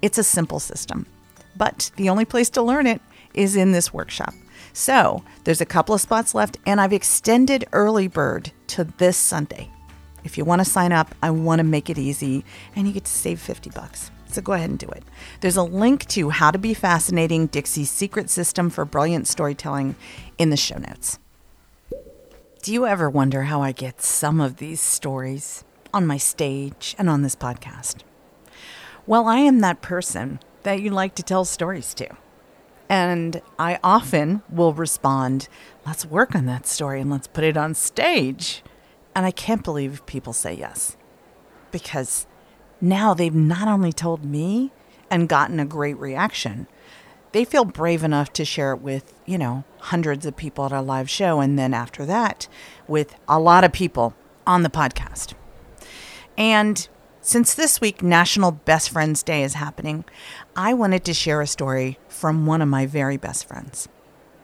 It's 0.01 0.19
a 0.19 0.25
simple 0.25 0.59
system, 0.59 1.07
but 1.57 1.91
the 1.97 2.09
only 2.09 2.25
place 2.25 2.51
to 2.51 2.63
learn 2.63 2.87
it 2.87 3.03
is 3.35 3.57
in 3.57 3.73
this 3.73 3.93
workshop. 3.93 4.35
So 4.73 5.23
there's 5.45 5.61
a 5.61 5.67
couple 5.67 5.95
of 5.95 6.01
spots 6.01 6.35
left, 6.35 6.57
and 6.65 6.81
I've 6.81 6.93
extended 6.95 7.67
early 7.73 8.09
bird 8.09 8.53
to 8.69 8.85
this 8.85 9.19
Sunday. 9.19 9.71
If 10.25 10.39
you 10.39 10.45
want 10.45 10.61
to 10.61 10.65
sign 10.65 10.93
up, 10.93 11.15
I 11.23 11.31
want 11.31 11.59
to 11.59 11.65
make 11.65 11.91
it 11.91 11.99
easy, 11.99 12.45
and 12.77 12.87
you 12.87 12.93
get 12.93 13.05
to 13.05 13.11
save 13.13 13.41
50 13.41 13.71
bucks. 13.71 14.11
So 14.27 14.41
go 14.41 14.53
ahead 14.53 14.71
and 14.71 14.79
do 14.79 14.89
it. 14.89 15.05
There's 15.41 15.57
a 15.57 15.63
link 15.63 16.07
to 16.09 16.31
How 16.31 16.51
to 16.51 16.59
Be 16.59 16.73
Fascinating 16.75 17.49
Dixie's 17.49 17.91
secret 17.91 18.31
system 18.31 18.71
for 18.71 18.85
brilliant 18.85 19.29
storytelling 19.29 19.95
in 20.39 20.51
the 20.51 20.57
show 20.57 20.79
notes. 20.79 21.19
Do 22.63 22.73
you 22.73 22.87
ever 22.87 23.11
wonder 23.11 23.43
how 23.43 23.61
I 23.61 23.73
get 23.73 24.01
some 24.01 24.41
of 24.41 24.59
these 24.59 24.81
stories 24.81 25.65
on 25.93 26.07
my 26.07 26.17
stage 26.17 26.95
and 26.99 27.11
on 27.11 27.23
this 27.23 27.37
podcast? 27.37 27.97
Well, 29.07 29.27
I 29.27 29.39
am 29.39 29.59
that 29.61 29.83
person 29.83 30.39
that 30.63 30.81
you 30.81 30.91
like 30.91 31.15
to 31.17 31.23
tell 31.23 31.45
stories 31.45 31.93
to. 31.95 32.09
And 32.89 33.43
I 33.59 33.81
often 33.83 34.43
will 34.49 34.73
respond, 34.73 35.49
let's 35.85 36.07
work 36.07 36.35
on 36.35 36.47
that 36.47 36.67
story 36.67 37.01
and 37.01 37.11
let's 37.11 37.27
put 37.27 37.43
it 37.43 37.57
on 37.57 37.75
stage. 37.75 38.63
And 39.15 39.27
I 39.27 39.31
can't 39.31 39.65
believe 39.65 40.07
people 40.07 40.33
say 40.33 40.55
yes. 40.55 40.97
Because 41.71 42.27
now 42.81 43.15
they've 43.15 43.35
not 43.35 43.69
only 43.69 43.93
told 43.93 44.25
me 44.25 44.73
and 45.11 45.29
gotten 45.29 45.61
a 45.61 45.67
great 45.67 45.99
reaction, 45.99 46.67
they 47.33 47.45
feel 47.45 47.65
brave 47.65 48.03
enough 48.03 48.33
to 48.35 48.45
share 48.45 48.73
it 48.73 48.81
with, 48.81 49.15
you 49.27 49.39
know, 49.39 49.65
hundreds 49.79 50.27
of 50.27 50.37
people 50.37 50.67
at 50.67 50.73
a 50.73 50.81
live 50.81 51.09
show. 51.09 51.41
And 51.41 51.59
then 51.59 51.75
after 51.75 52.05
that, 52.07 52.49
with 52.87 53.15
a 53.29 53.39
lot 53.39 53.65
of 53.65 53.73
people 53.73 54.15
on 54.47 54.63
the 54.63 54.71
podcast. 54.71 55.35
And 56.37 56.89
since 57.21 57.55
this 57.55 57.81
week, 57.81 58.03
National 58.03 58.51
Best 58.51 58.91
Friends 58.91 59.23
Day 59.23 59.45
is 59.45 59.55
happening, 59.55 60.05
I 60.57 60.75
wanted 60.75 61.05
to 61.05 61.15
share 61.15 61.41
a 61.41 61.47
story 61.47 61.99
from 62.09 62.47
one 62.47 62.61
of 62.61 62.69
my 62.69 62.85
very 62.87 63.17
best 63.17 63.47
friends. 63.47 63.89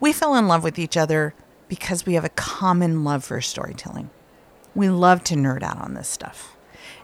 We 0.00 0.12
fell 0.12 0.36
in 0.36 0.46
love 0.46 0.62
with 0.62 0.78
each 0.78 0.96
other 0.96 1.34
because 1.68 2.06
we 2.06 2.14
have 2.14 2.24
a 2.24 2.30
common 2.30 3.02
love 3.04 3.24
for 3.24 3.40
storytelling. 3.40 4.10
We 4.78 4.90
love 4.90 5.24
to 5.24 5.34
nerd 5.34 5.64
out 5.64 5.78
on 5.78 5.94
this 5.94 6.06
stuff. 6.06 6.56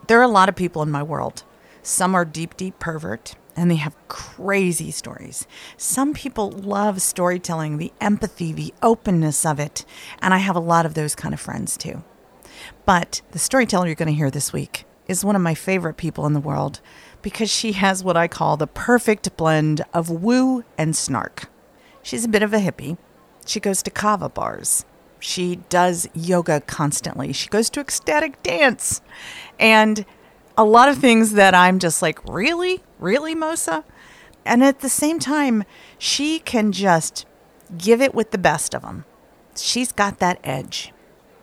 There 0.06 0.20
are 0.20 0.22
a 0.22 0.28
lot 0.28 0.48
of 0.48 0.54
people 0.54 0.80
in 0.82 0.92
my 0.92 1.02
world. 1.02 1.42
Some 1.82 2.14
are 2.14 2.24
deep, 2.24 2.56
deep 2.56 2.78
pervert, 2.78 3.34
and 3.56 3.68
they 3.68 3.74
have 3.74 3.96
crazy 4.06 4.92
stories. 4.92 5.48
Some 5.76 6.14
people 6.14 6.52
love 6.52 7.02
storytelling, 7.02 7.78
the 7.78 7.92
empathy, 8.00 8.52
the 8.52 8.72
openness 8.80 9.44
of 9.44 9.58
it, 9.58 9.84
and 10.22 10.32
I 10.32 10.38
have 10.38 10.54
a 10.54 10.60
lot 10.60 10.86
of 10.86 10.94
those 10.94 11.16
kind 11.16 11.34
of 11.34 11.40
friends 11.40 11.76
too. 11.76 12.04
But 12.86 13.22
the 13.32 13.40
storyteller 13.40 13.86
you're 13.86 13.96
going 13.96 14.06
to 14.06 14.14
hear 14.14 14.30
this 14.30 14.52
week 14.52 14.84
is 15.08 15.24
one 15.24 15.34
of 15.34 15.42
my 15.42 15.56
favorite 15.56 15.96
people 15.96 16.26
in 16.26 16.32
the 16.32 16.38
world 16.38 16.80
because 17.22 17.50
she 17.50 17.72
has 17.72 18.04
what 18.04 18.16
I 18.16 18.28
call 18.28 18.56
the 18.56 18.68
perfect 18.68 19.36
blend 19.36 19.84
of 19.92 20.08
woo 20.10 20.62
and 20.78 20.94
snark. 20.94 21.50
She's 22.04 22.24
a 22.24 22.28
bit 22.28 22.44
of 22.44 22.54
a 22.54 22.58
hippie. 22.58 22.98
She 23.44 23.58
goes 23.58 23.82
to 23.82 23.90
kava 23.90 24.28
bars. 24.28 24.84
She 25.24 25.56
does 25.70 26.06
yoga 26.12 26.60
constantly. 26.60 27.32
She 27.32 27.48
goes 27.48 27.70
to 27.70 27.80
ecstatic 27.80 28.42
dance. 28.42 29.00
And 29.58 30.04
a 30.54 30.64
lot 30.64 30.90
of 30.90 30.98
things 30.98 31.32
that 31.32 31.54
I'm 31.54 31.78
just 31.78 32.02
like, 32.02 32.22
really? 32.28 32.82
Really, 32.98 33.34
Mosa? 33.34 33.84
And 34.44 34.62
at 34.62 34.80
the 34.80 34.90
same 34.90 35.18
time, 35.18 35.64
she 35.96 36.40
can 36.40 36.72
just 36.72 37.24
give 37.78 38.02
it 38.02 38.14
with 38.14 38.32
the 38.32 38.38
best 38.38 38.74
of 38.74 38.82
them. 38.82 39.06
She's 39.56 39.92
got 39.92 40.18
that 40.18 40.40
edge. 40.44 40.92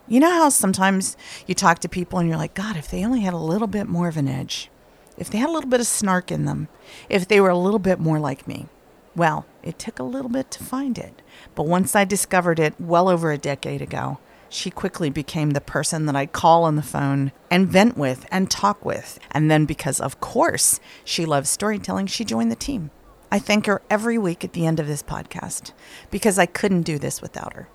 You 0.07 0.19
know 0.19 0.29
how 0.29 0.49
sometimes 0.49 1.17
you 1.47 1.55
talk 1.55 1.79
to 1.79 1.89
people 1.89 2.19
and 2.19 2.29
you're 2.29 2.37
like, 2.37 2.53
God, 2.53 2.77
if 2.77 2.91
they 2.91 3.03
only 3.03 3.21
had 3.21 3.33
a 3.33 3.37
little 3.37 3.67
bit 3.67 3.87
more 3.87 4.07
of 4.07 4.15
an 4.15 4.27
edge, 4.27 4.69
if 5.17 5.31
they 5.31 5.39
had 5.39 5.49
a 5.49 5.53
little 5.53 5.69
bit 5.71 5.79
of 5.79 5.87
snark 5.87 6.31
in 6.31 6.45
them, 6.45 6.67
if 7.09 7.27
they 7.27 7.41
were 7.41 7.49
a 7.49 7.57
little 7.57 7.79
bit 7.79 7.99
more 7.99 8.19
like 8.19 8.47
me. 8.47 8.67
Well, 9.15 9.45
it 9.61 9.77
took 9.77 9.99
a 9.99 10.03
little 10.03 10.29
bit 10.29 10.51
to 10.51 10.63
find 10.63 10.97
it. 10.97 11.21
But 11.55 11.67
once 11.67 11.95
I 11.95 12.05
discovered 12.05 12.59
it 12.59 12.79
well 12.79 13.09
over 13.09 13.31
a 13.31 13.37
decade 13.37 13.81
ago, 13.81 14.19
she 14.47 14.69
quickly 14.69 15.09
became 15.09 15.51
the 15.51 15.61
person 15.61 16.05
that 16.05 16.15
I'd 16.15 16.33
call 16.33 16.63
on 16.63 16.75
the 16.75 16.81
phone 16.81 17.31
and 17.49 17.67
vent 17.67 17.97
with 17.97 18.25
and 18.31 18.49
talk 18.49 18.83
with. 18.83 19.19
And 19.31 19.49
then, 19.49 19.65
because 19.65 19.99
of 19.99 20.19
course 20.19 20.79
she 21.03 21.25
loves 21.25 21.49
storytelling, 21.49 22.07
she 22.07 22.25
joined 22.25 22.51
the 22.51 22.55
team. 22.55 22.91
I 23.31 23.39
thank 23.39 23.65
her 23.65 23.81
every 23.89 24.17
week 24.17 24.43
at 24.43 24.53
the 24.53 24.65
end 24.65 24.79
of 24.79 24.87
this 24.87 25.01
podcast 25.01 25.71
because 26.09 26.37
I 26.37 26.45
couldn't 26.45 26.81
do 26.81 26.99
this 26.99 27.21
without 27.21 27.53
her. 27.53 27.69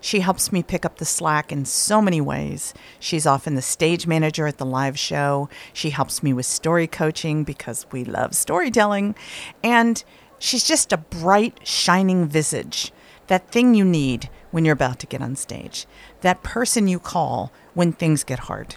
She 0.00 0.20
helps 0.20 0.50
me 0.50 0.62
pick 0.62 0.84
up 0.84 0.96
the 0.96 1.04
slack 1.04 1.52
in 1.52 1.64
so 1.64 2.02
many 2.02 2.20
ways. 2.20 2.74
She's 2.98 3.26
often 3.26 3.54
the 3.54 3.62
stage 3.62 4.06
manager 4.06 4.46
at 4.46 4.58
the 4.58 4.66
live 4.66 4.98
show. 4.98 5.48
She 5.72 5.90
helps 5.90 6.22
me 6.22 6.32
with 6.32 6.46
story 6.46 6.88
coaching 6.88 7.44
because 7.44 7.86
we 7.92 8.04
love 8.04 8.34
storytelling. 8.34 9.14
And 9.62 10.02
she's 10.42 10.64
just 10.64 10.92
a 10.92 10.96
bright, 10.98 11.66
shining 11.66 12.26
visage. 12.26 12.92
That 13.28 13.50
thing 13.50 13.74
you 13.74 13.84
need 13.84 14.28
when 14.50 14.64
you're 14.64 14.72
about 14.72 14.98
to 14.98 15.06
get 15.06 15.22
on 15.22 15.36
stage. 15.36 15.86
That 16.20 16.42
person 16.42 16.88
you 16.88 16.98
call 16.98 17.52
when 17.74 17.92
things 17.92 18.24
get 18.24 18.40
hard. 18.40 18.76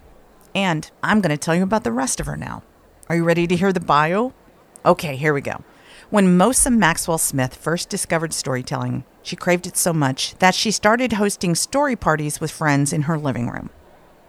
And 0.54 0.90
I'm 1.04 1.20
going 1.20 1.36
to 1.36 1.38
tell 1.38 1.56
you 1.56 1.64
about 1.64 1.84
the 1.84 1.92
rest 1.92 2.20
of 2.20 2.28
her 2.28 2.38
now. 2.38 2.64
Are 3.10 3.16
you 3.16 3.24
ready 3.24 3.48
to 3.48 3.56
hear 3.56 3.74
the 3.74 3.80
bio? 3.80 4.34
Okay, 4.86 5.16
here 5.16 5.34
we 5.34 5.42
go. 5.42 5.64
When 6.12 6.38
Mosa 6.38 6.72
Maxwell 6.72 7.18
Smith 7.18 7.56
first 7.56 7.90
discovered 7.90 8.32
storytelling, 8.32 9.04
she 9.24 9.36
craved 9.36 9.66
it 9.66 9.76
so 9.76 9.92
much 9.92 10.36
that 10.36 10.54
she 10.54 10.70
started 10.70 11.14
hosting 11.14 11.56
story 11.56 11.96
parties 11.96 12.40
with 12.40 12.52
friends 12.52 12.94
in 12.94 13.04
her 13.04 13.18
living 13.18 13.50
room. 13.50 13.72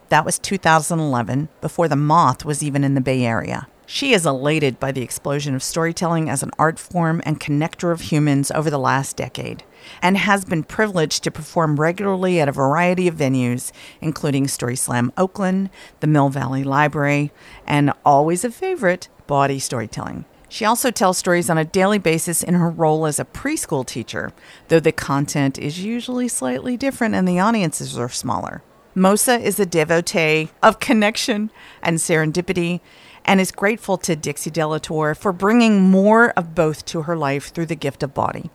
That 0.08 0.24
was 0.24 0.38
2011, 0.38 1.48
before 1.60 1.86
The 1.86 1.96
Moth 1.96 2.44
was 2.44 2.62
even 2.62 2.82
in 2.82 2.94
the 2.94 3.00
Bay 3.00 3.24
Area. 3.24 3.68
She 3.88 4.12
is 4.12 4.26
elated 4.26 4.80
by 4.80 4.90
the 4.90 5.02
explosion 5.02 5.54
of 5.54 5.62
storytelling 5.62 6.28
as 6.28 6.42
an 6.42 6.50
art 6.58 6.76
form 6.76 7.22
and 7.24 7.38
connector 7.38 7.92
of 7.92 8.00
humans 8.00 8.50
over 8.50 8.68
the 8.68 8.80
last 8.80 9.16
decade, 9.16 9.62
and 10.02 10.16
has 10.16 10.44
been 10.44 10.64
privileged 10.64 11.22
to 11.22 11.30
perform 11.30 11.78
regularly 11.78 12.40
at 12.40 12.48
a 12.48 12.52
variety 12.52 13.06
of 13.06 13.14
venues, 13.14 13.70
including 14.00 14.48
Story 14.48 14.74
Slam 14.74 15.12
Oakland, 15.16 15.70
the 16.00 16.08
Mill 16.08 16.30
Valley 16.30 16.64
Library, 16.64 17.30
and 17.64 17.92
always 18.04 18.44
a 18.44 18.50
favorite, 18.50 19.08
Bawdy 19.28 19.60
Storytelling. 19.60 20.24
She 20.48 20.64
also 20.64 20.90
tells 20.90 21.18
stories 21.18 21.48
on 21.48 21.58
a 21.58 21.64
daily 21.64 21.98
basis 21.98 22.42
in 22.42 22.54
her 22.54 22.70
role 22.70 23.06
as 23.06 23.20
a 23.20 23.24
preschool 23.24 23.86
teacher, 23.86 24.32
though 24.66 24.80
the 24.80 24.90
content 24.90 25.58
is 25.58 25.84
usually 25.84 26.26
slightly 26.26 26.76
different 26.76 27.14
and 27.14 27.26
the 27.26 27.38
audiences 27.38 27.96
are 27.96 28.08
smaller. 28.08 28.62
Mosa 28.96 29.38
is 29.38 29.60
a 29.60 29.66
devotee 29.66 30.48
of 30.62 30.80
connection 30.80 31.50
and 31.82 31.98
serendipity 31.98 32.80
and 33.26 33.40
is 33.40 33.52
grateful 33.52 33.98
to 33.98 34.16
Dixie 34.16 34.50
De 34.50 34.66
La 34.66 34.78
Tour 34.78 35.14
for 35.14 35.32
bringing 35.32 35.82
more 35.82 36.30
of 36.30 36.54
both 36.54 36.84
to 36.86 37.02
her 37.02 37.16
life 37.16 37.48
through 37.52 37.66
the 37.66 37.74
gift 37.74 38.02
of 38.02 38.14
Bawdy. 38.14 38.50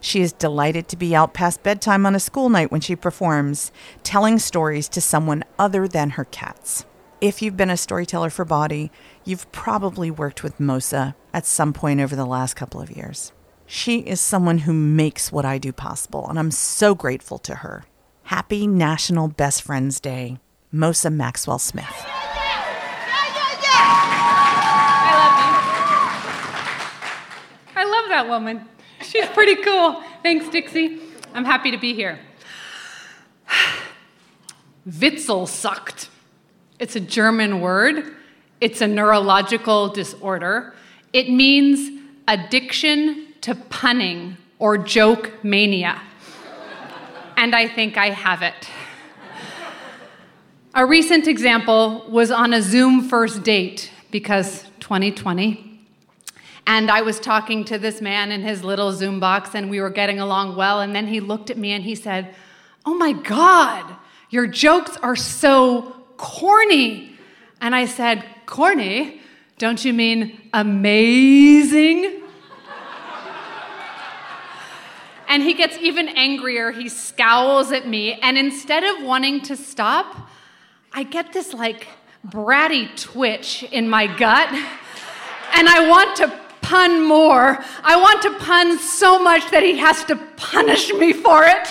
She 0.00 0.22
is 0.22 0.32
delighted 0.32 0.88
to 0.88 0.96
be 0.96 1.14
out 1.14 1.34
past 1.34 1.62
bedtime 1.62 2.06
on 2.06 2.14
a 2.14 2.20
school 2.20 2.48
night 2.48 2.72
when 2.72 2.80
she 2.80 2.96
performs, 2.96 3.70
telling 4.02 4.38
stories 4.38 4.88
to 4.88 5.00
someone 5.00 5.44
other 5.58 5.86
than 5.86 6.10
her 6.10 6.24
cats. 6.24 6.86
If 7.20 7.40
you've 7.40 7.56
been 7.56 7.70
a 7.70 7.76
storyteller 7.76 8.30
for 8.30 8.44
Bawdy, 8.44 8.90
you've 9.24 9.50
probably 9.52 10.10
worked 10.10 10.42
with 10.42 10.58
Mosa 10.58 11.14
at 11.32 11.46
some 11.46 11.72
point 11.72 12.00
over 12.00 12.16
the 12.16 12.26
last 12.26 12.54
couple 12.54 12.80
of 12.80 12.90
years. 12.90 13.32
She 13.64 14.00
is 14.00 14.20
someone 14.20 14.58
who 14.58 14.72
makes 14.72 15.30
what 15.30 15.44
I 15.44 15.58
do 15.58 15.72
possible, 15.72 16.28
and 16.28 16.36
I'm 16.38 16.50
so 16.50 16.96
grateful 16.96 17.38
to 17.38 17.54
her. 17.56 17.84
Happy 18.24 18.66
National 18.66 19.28
Best 19.28 19.62
Friends 19.62 20.00
Day, 20.00 20.38
Mosa 20.74 21.12
Maxwell 21.12 21.60
Smith. 21.60 21.86
I 21.86 23.34
love 23.38 23.62
you. 23.62 23.70
I 27.76 27.84
love 27.84 28.10
that 28.22 28.28
woman. 28.28 28.64
She's 29.02 29.26
pretty 29.26 29.56
cool. 29.56 30.02
Thanks, 30.22 30.48
Dixie. 30.48 31.00
I'm 31.34 31.44
happy 31.44 31.70
to 31.72 31.78
be 31.78 31.92
here. 31.94 32.20
Witzelsucht. 34.88 36.08
It's 36.78 36.96
a 36.96 37.00
German 37.00 37.60
word, 37.60 38.14
it's 38.60 38.80
a 38.80 38.86
neurological 38.86 39.88
disorder. 39.88 40.74
It 41.12 41.30
means 41.30 42.00
addiction 42.28 43.26
to 43.42 43.54
punning 43.54 44.36
or 44.58 44.78
joke 44.78 45.32
mania. 45.42 46.00
and 47.36 47.54
I 47.54 47.68
think 47.68 47.96
I 47.96 48.10
have 48.10 48.42
it. 48.42 48.68
A 50.74 50.86
recent 50.86 51.26
example 51.26 52.04
was 52.08 52.30
on 52.30 52.52
a 52.52 52.62
Zoom 52.62 53.08
first 53.08 53.42
date 53.42 53.90
because 54.10 54.64
2020. 54.80 55.71
And 56.66 56.90
I 56.90 57.02
was 57.02 57.18
talking 57.18 57.64
to 57.66 57.78
this 57.78 58.00
man 58.00 58.30
in 58.30 58.42
his 58.42 58.62
little 58.62 58.92
Zoom 58.92 59.18
box, 59.18 59.54
and 59.54 59.68
we 59.68 59.80
were 59.80 59.90
getting 59.90 60.20
along 60.20 60.56
well. 60.56 60.80
And 60.80 60.94
then 60.94 61.06
he 61.06 61.20
looked 61.20 61.50
at 61.50 61.58
me 61.58 61.72
and 61.72 61.82
he 61.82 61.94
said, 61.94 62.34
Oh 62.84 62.94
my 62.94 63.12
God, 63.12 63.96
your 64.30 64.46
jokes 64.46 64.96
are 64.98 65.16
so 65.16 65.96
corny. 66.16 67.16
And 67.60 67.74
I 67.74 67.86
said, 67.86 68.24
Corny? 68.46 69.20
Don't 69.58 69.84
you 69.84 69.92
mean 69.92 70.40
amazing? 70.52 72.22
and 75.28 75.42
he 75.42 75.54
gets 75.54 75.78
even 75.78 76.08
angrier. 76.08 76.72
He 76.72 76.88
scowls 76.88 77.72
at 77.72 77.86
me. 77.86 78.14
And 78.14 78.36
instead 78.36 78.84
of 78.84 79.04
wanting 79.04 79.40
to 79.42 79.56
stop, 79.56 80.28
I 80.92 81.04
get 81.04 81.32
this 81.32 81.54
like 81.54 81.86
bratty 82.26 82.94
twitch 83.00 83.62
in 83.62 83.88
my 83.88 84.06
gut. 84.06 84.48
And 85.54 85.68
I 85.68 85.88
want 85.88 86.16
to 86.16 86.41
pun 86.72 87.02
more. 87.02 87.62
I 87.84 87.96
want 87.96 88.22
to 88.22 88.30
pun 88.38 88.78
so 88.78 89.22
much 89.22 89.50
that 89.50 89.62
he 89.62 89.76
has 89.76 90.04
to 90.04 90.16
punish 90.36 90.90
me 90.94 91.12
for 91.12 91.44
it. 91.44 91.66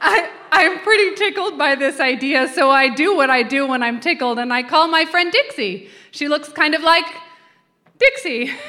I, 0.00 0.30
I'm 0.52 0.78
pretty 0.84 1.16
tickled 1.16 1.58
by 1.58 1.74
this 1.74 1.98
idea, 1.98 2.46
so 2.46 2.70
I 2.70 2.88
do 2.88 3.16
what 3.16 3.30
I 3.30 3.42
do 3.42 3.66
when 3.66 3.82
I'm 3.82 3.98
tickled, 3.98 4.38
and 4.38 4.52
I 4.52 4.62
call 4.62 4.86
my 4.86 5.04
friend 5.06 5.32
Dixie. 5.32 5.88
She 6.12 6.28
looks 6.28 6.48
kind 6.50 6.76
of 6.76 6.82
like 6.82 7.06
Dixie. 7.98 8.52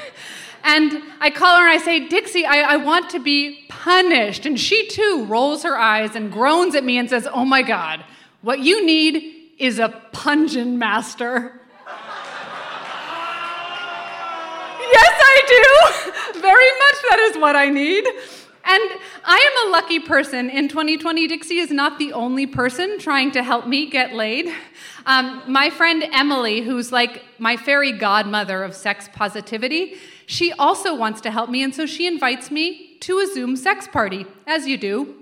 And 0.62 1.02
I 1.20 1.30
call 1.30 1.56
her 1.56 1.66
and 1.66 1.80
I 1.80 1.82
say, 1.82 2.06
Dixie, 2.06 2.44
I, 2.44 2.74
I, 2.74 2.76
want 2.76 3.08
to 3.12 3.18
be 3.18 3.64
punished. 3.70 4.44
And 4.44 4.60
she 4.60 4.86
too 4.88 5.24
rolls 5.26 5.62
her 5.62 5.74
eyes 5.74 6.14
and 6.14 6.30
groans 6.30 6.74
at 6.74 6.84
me 6.84 6.98
and 6.98 7.08
says, 7.08 7.26
Oh 7.32 7.46
my 7.46 7.62
God, 7.62 8.04
what 8.42 8.58
you 8.58 8.84
need 8.84 9.40
is 9.60 9.78
a 9.78 9.88
Pungeon 10.12 10.76
Master. 10.76 11.59
I 15.40 16.32
do. 16.34 16.40
Very 16.40 16.70
much 16.70 17.02
that 17.08 17.18
is 17.30 17.38
what 17.38 17.56
I 17.56 17.68
need. 17.68 18.06
And 18.62 19.00
I 19.24 19.38
am 19.38 19.68
a 19.68 19.72
lucky 19.72 20.00
person. 20.00 20.50
In 20.50 20.68
2020, 20.68 21.26
Dixie 21.26 21.58
is 21.58 21.70
not 21.70 21.98
the 21.98 22.12
only 22.12 22.46
person 22.46 22.98
trying 22.98 23.30
to 23.32 23.42
help 23.42 23.66
me 23.66 23.88
get 23.88 24.14
laid. 24.14 24.52
Um, 25.06 25.42
my 25.48 25.70
friend 25.70 26.04
Emily, 26.12 26.60
who's 26.60 26.92
like 26.92 27.24
my 27.38 27.56
fairy 27.56 27.92
godmother 27.92 28.62
of 28.62 28.74
sex 28.74 29.08
positivity, 29.12 29.96
she 30.26 30.52
also 30.52 30.94
wants 30.94 31.22
to 31.22 31.30
help 31.30 31.48
me, 31.48 31.62
and 31.62 31.74
so 31.74 31.86
she 31.86 32.06
invites 32.06 32.50
me 32.50 32.96
to 33.00 33.18
a 33.18 33.26
Zoom 33.26 33.56
sex 33.56 33.88
party, 33.88 34.26
as 34.46 34.66
you 34.66 34.76
do. 34.76 35.14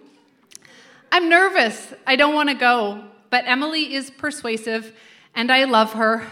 I'm 1.12 1.28
nervous. 1.28 1.94
I 2.06 2.16
don't 2.16 2.34
want 2.34 2.48
to 2.48 2.54
go, 2.54 3.04
but 3.30 3.44
Emily 3.46 3.94
is 3.94 4.10
persuasive, 4.10 4.92
and 5.34 5.50
I 5.52 5.64
love 5.64 5.92
her. 5.92 6.26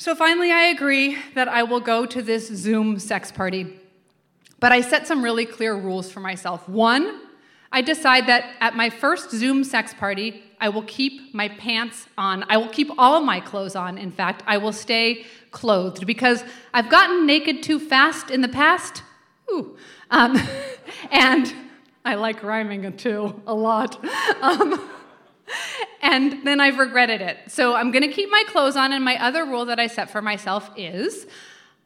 So 0.00 0.14
finally, 0.14 0.50
I 0.50 0.62
agree 0.62 1.18
that 1.34 1.46
I 1.46 1.62
will 1.62 1.78
go 1.78 2.06
to 2.06 2.22
this 2.22 2.48
Zoom 2.48 2.98
sex 2.98 3.30
party. 3.30 3.78
But 4.58 4.72
I 4.72 4.80
set 4.80 5.06
some 5.06 5.22
really 5.22 5.44
clear 5.44 5.74
rules 5.76 6.10
for 6.10 6.20
myself. 6.20 6.66
One, 6.66 7.20
I 7.70 7.82
decide 7.82 8.26
that 8.26 8.46
at 8.60 8.74
my 8.74 8.88
first 8.88 9.30
Zoom 9.30 9.62
sex 9.62 9.92
party, 9.92 10.42
I 10.58 10.70
will 10.70 10.84
keep 10.84 11.34
my 11.34 11.48
pants 11.48 12.06
on. 12.16 12.46
I 12.48 12.56
will 12.56 12.70
keep 12.70 12.88
all 12.96 13.18
of 13.18 13.24
my 13.24 13.40
clothes 13.40 13.76
on, 13.76 13.98
in 13.98 14.10
fact. 14.10 14.42
I 14.46 14.56
will 14.56 14.72
stay 14.72 15.26
clothed 15.50 16.06
because 16.06 16.44
I've 16.72 16.88
gotten 16.88 17.26
naked 17.26 17.62
too 17.62 17.78
fast 17.78 18.30
in 18.30 18.40
the 18.40 18.48
past. 18.48 19.02
Ooh. 19.52 19.76
Um, 20.10 20.38
and 21.10 21.52
I 22.06 22.14
like 22.14 22.42
rhyming 22.42 22.90
too, 22.96 23.42
a 23.46 23.52
lot. 23.52 24.02
Um, 24.40 24.80
and 26.02 26.46
then 26.46 26.60
I've 26.60 26.78
regretted 26.78 27.20
it. 27.20 27.38
So 27.48 27.74
I'm 27.74 27.90
going 27.90 28.02
to 28.02 28.12
keep 28.12 28.30
my 28.30 28.44
clothes 28.48 28.76
on, 28.76 28.92
and 28.92 29.04
my 29.04 29.22
other 29.22 29.44
rule 29.44 29.66
that 29.66 29.78
I 29.78 29.86
set 29.86 30.10
for 30.10 30.22
myself 30.22 30.70
is 30.76 31.26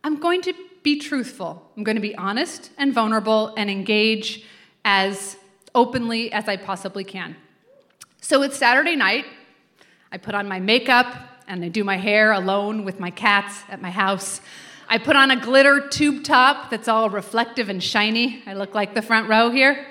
I'm 0.02 0.20
going 0.20 0.42
to 0.42 0.54
be 0.82 0.98
truthful. 0.98 1.70
I'm 1.76 1.84
going 1.84 1.96
to 1.96 2.02
be 2.02 2.14
honest 2.14 2.70
and 2.76 2.92
vulnerable 2.92 3.54
and 3.56 3.70
engage 3.70 4.44
as 4.84 5.36
openly 5.74 6.32
as 6.32 6.46
I 6.46 6.56
possibly 6.56 7.04
can. 7.04 7.36
So 8.20 8.42
it's 8.42 8.56
Saturday 8.56 8.96
night. 8.96 9.24
I 10.12 10.18
put 10.18 10.34
on 10.34 10.46
my 10.46 10.60
makeup 10.60 11.14
and 11.48 11.64
I 11.64 11.68
do 11.68 11.84
my 11.84 11.96
hair 11.96 12.32
alone 12.32 12.84
with 12.84 13.00
my 13.00 13.10
cats 13.10 13.62
at 13.68 13.82
my 13.82 13.90
house. 13.90 14.40
I 14.88 14.98
put 14.98 15.16
on 15.16 15.30
a 15.30 15.40
glitter 15.40 15.88
tube 15.88 16.24
top 16.24 16.70
that's 16.70 16.88
all 16.88 17.10
reflective 17.10 17.68
and 17.68 17.82
shiny. 17.82 18.42
I 18.46 18.54
look 18.54 18.74
like 18.74 18.94
the 18.94 19.02
front 19.02 19.28
row 19.28 19.50
here. 19.50 19.86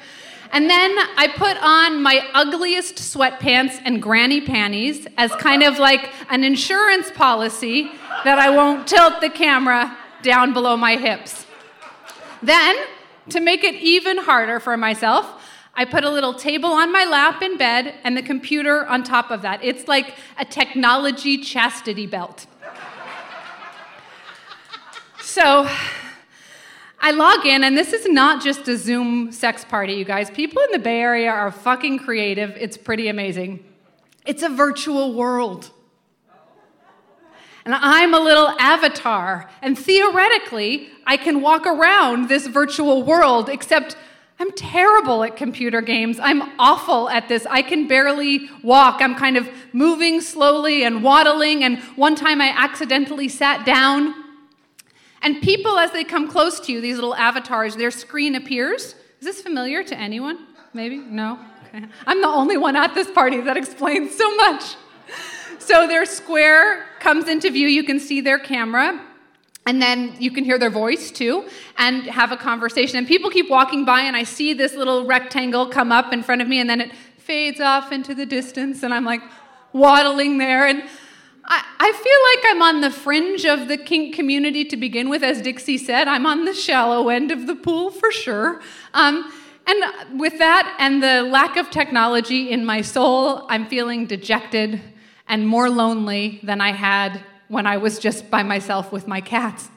And 0.53 0.69
then 0.69 0.95
I 1.17 1.33
put 1.35 1.57
on 1.57 2.03
my 2.03 2.23
ugliest 2.35 2.97
sweatpants 2.97 3.81
and 3.83 3.99
granny 3.99 4.39
panties 4.39 5.07
as 5.17 5.31
kind 5.31 5.63
of 5.63 5.79
like 5.79 6.11
an 6.29 6.43
insurance 6.43 7.09
policy 7.09 7.91
that 8.23 8.37
I 8.37 8.51
won't 8.51 8.87
tilt 8.87 9.19
the 9.19 9.31
camera 9.31 9.97
down 10.21 10.53
below 10.53 10.77
my 10.77 10.95
hips. 10.95 11.47
Then, 12.43 12.75
to 13.29 13.39
make 13.39 13.63
it 13.63 13.73
even 13.81 14.19
harder 14.19 14.59
for 14.59 14.77
myself, 14.77 15.41
I 15.73 15.85
put 15.85 16.03
a 16.03 16.09
little 16.11 16.35
table 16.35 16.69
on 16.69 16.93
my 16.93 17.03
lap 17.05 17.41
in 17.41 17.57
bed 17.57 17.95
and 18.03 18.15
the 18.15 18.21
computer 18.21 18.85
on 18.85 19.03
top 19.03 19.31
of 19.31 19.41
that. 19.41 19.63
It's 19.63 19.87
like 19.87 20.13
a 20.37 20.45
technology 20.45 21.39
chastity 21.39 22.05
belt. 22.05 22.45
so 25.19 25.67
I 27.05 27.11
log 27.11 27.45
in, 27.45 27.65
and 27.65 27.77
this 27.77 27.91
is 27.91 28.07
not 28.07 28.41
just 28.41 28.65
a 28.69 28.77
Zoom 28.77 29.33
sex 29.33 29.65
party, 29.65 29.91
you 29.91 30.05
guys. 30.05 30.31
People 30.31 30.61
in 30.61 30.71
the 30.71 30.79
Bay 30.79 31.01
Area 31.01 31.29
are 31.29 31.51
fucking 31.51 31.99
creative. 31.99 32.51
It's 32.51 32.77
pretty 32.77 33.09
amazing. 33.09 33.61
It's 34.25 34.41
a 34.41 34.47
virtual 34.47 35.13
world. 35.13 35.69
And 37.65 37.75
I'm 37.75 38.13
a 38.13 38.19
little 38.21 38.47
avatar, 38.57 39.49
and 39.61 39.77
theoretically, 39.77 40.87
I 41.05 41.17
can 41.17 41.41
walk 41.41 41.67
around 41.67 42.29
this 42.29 42.47
virtual 42.47 43.03
world, 43.03 43.49
except 43.49 43.97
I'm 44.39 44.53
terrible 44.53 45.25
at 45.25 45.35
computer 45.35 45.81
games. 45.81 46.21
I'm 46.21 46.57
awful 46.57 47.09
at 47.09 47.27
this. 47.27 47.45
I 47.49 47.63
can 47.63 47.85
barely 47.85 48.49
walk. 48.63 49.01
I'm 49.01 49.15
kind 49.15 49.35
of 49.35 49.49
moving 49.73 50.21
slowly 50.21 50.85
and 50.85 51.03
waddling. 51.03 51.65
And 51.65 51.79
one 51.97 52.15
time 52.15 52.39
I 52.39 52.53
accidentally 52.55 53.27
sat 53.27 53.65
down. 53.65 54.22
And 55.23 55.41
people, 55.41 55.77
as 55.77 55.91
they 55.91 56.03
come 56.03 56.29
close 56.29 56.59
to 56.61 56.71
you, 56.71 56.81
these 56.81 56.95
little 56.95 57.15
avatars, 57.15 57.75
their 57.75 57.91
screen 57.91 58.35
appears. 58.35 58.93
Is 59.19 59.25
this 59.25 59.41
familiar 59.41 59.83
to 59.83 59.97
anyone? 59.97 60.37
Maybe? 60.73 60.97
No? 60.97 61.39
Okay. 61.67 61.85
I'm 62.05 62.21
the 62.21 62.27
only 62.27 62.57
one 62.57 62.75
at 62.75 62.93
this 62.93 63.09
party 63.09 63.39
that 63.41 63.57
explains 63.57 64.15
so 64.15 64.35
much. 64.35 64.75
So 65.59 65.87
their 65.87 66.05
square 66.05 66.85
comes 66.99 67.29
into 67.29 67.49
view. 67.49 67.67
You 67.67 67.83
can 67.83 67.99
see 67.99 68.19
their 68.19 68.37
camera. 68.37 69.01
And 69.65 69.81
then 69.81 70.13
you 70.19 70.29
can 70.29 70.43
hear 70.43 70.59
their 70.59 70.69
voice 70.69 71.09
too 71.09 71.47
and 71.77 72.03
have 72.03 72.33
a 72.33 72.37
conversation. 72.37 72.97
And 72.97 73.07
people 73.07 73.29
keep 73.29 73.49
walking 73.49 73.85
by, 73.85 74.01
and 74.01 74.15
I 74.15 74.23
see 74.23 74.53
this 74.53 74.73
little 74.75 75.05
rectangle 75.05 75.67
come 75.67 75.89
up 75.89 76.11
in 76.11 76.21
front 76.21 76.41
of 76.41 76.49
me, 76.49 76.59
and 76.59 76.69
then 76.69 76.81
it 76.81 76.91
fades 77.17 77.61
off 77.61 77.93
into 77.93 78.13
the 78.13 78.25
distance, 78.25 78.83
and 78.83 78.93
I'm 78.93 79.05
like 79.05 79.21
waddling 79.71 80.37
there. 80.37 80.67
And 80.67 80.83
I, 81.45 81.63
I 81.79 81.91
feel 81.91 82.51
like 82.51 82.55
I'm 82.55 82.61
on 82.61 82.81
the 82.81 82.91
fringe 82.91 83.45
of 83.45 83.67
the 83.67 83.77
kink 83.77 84.15
community 84.15 84.63
to 84.65 84.77
begin 84.77 85.09
with. 85.09 85.23
As 85.23 85.41
Dixie 85.41 85.77
said, 85.77 86.07
I'm 86.07 86.25
on 86.25 86.45
the 86.45 86.53
shallow 86.53 87.09
end 87.09 87.31
of 87.31 87.47
the 87.47 87.55
pool 87.55 87.91
for 87.91 88.11
sure. 88.11 88.61
Um, 88.93 89.31
and 89.65 90.19
with 90.19 90.37
that 90.39 90.75
and 90.79 91.01
the 91.01 91.23
lack 91.23 91.57
of 91.57 91.69
technology 91.69 92.49
in 92.49 92.65
my 92.65 92.81
soul, 92.81 93.45
I'm 93.49 93.67
feeling 93.67 94.05
dejected 94.05 94.81
and 95.27 95.47
more 95.47 95.69
lonely 95.69 96.39
than 96.43 96.59
I 96.61 96.71
had 96.71 97.21
when 97.47 97.65
I 97.65 97.77
was 97.77 97.99
just 97.99 98.29
by 98.29 98.43
myself 98.43 98.91
with 98.91 99.07
my 99.07 99.21
cats. 99.21 99.69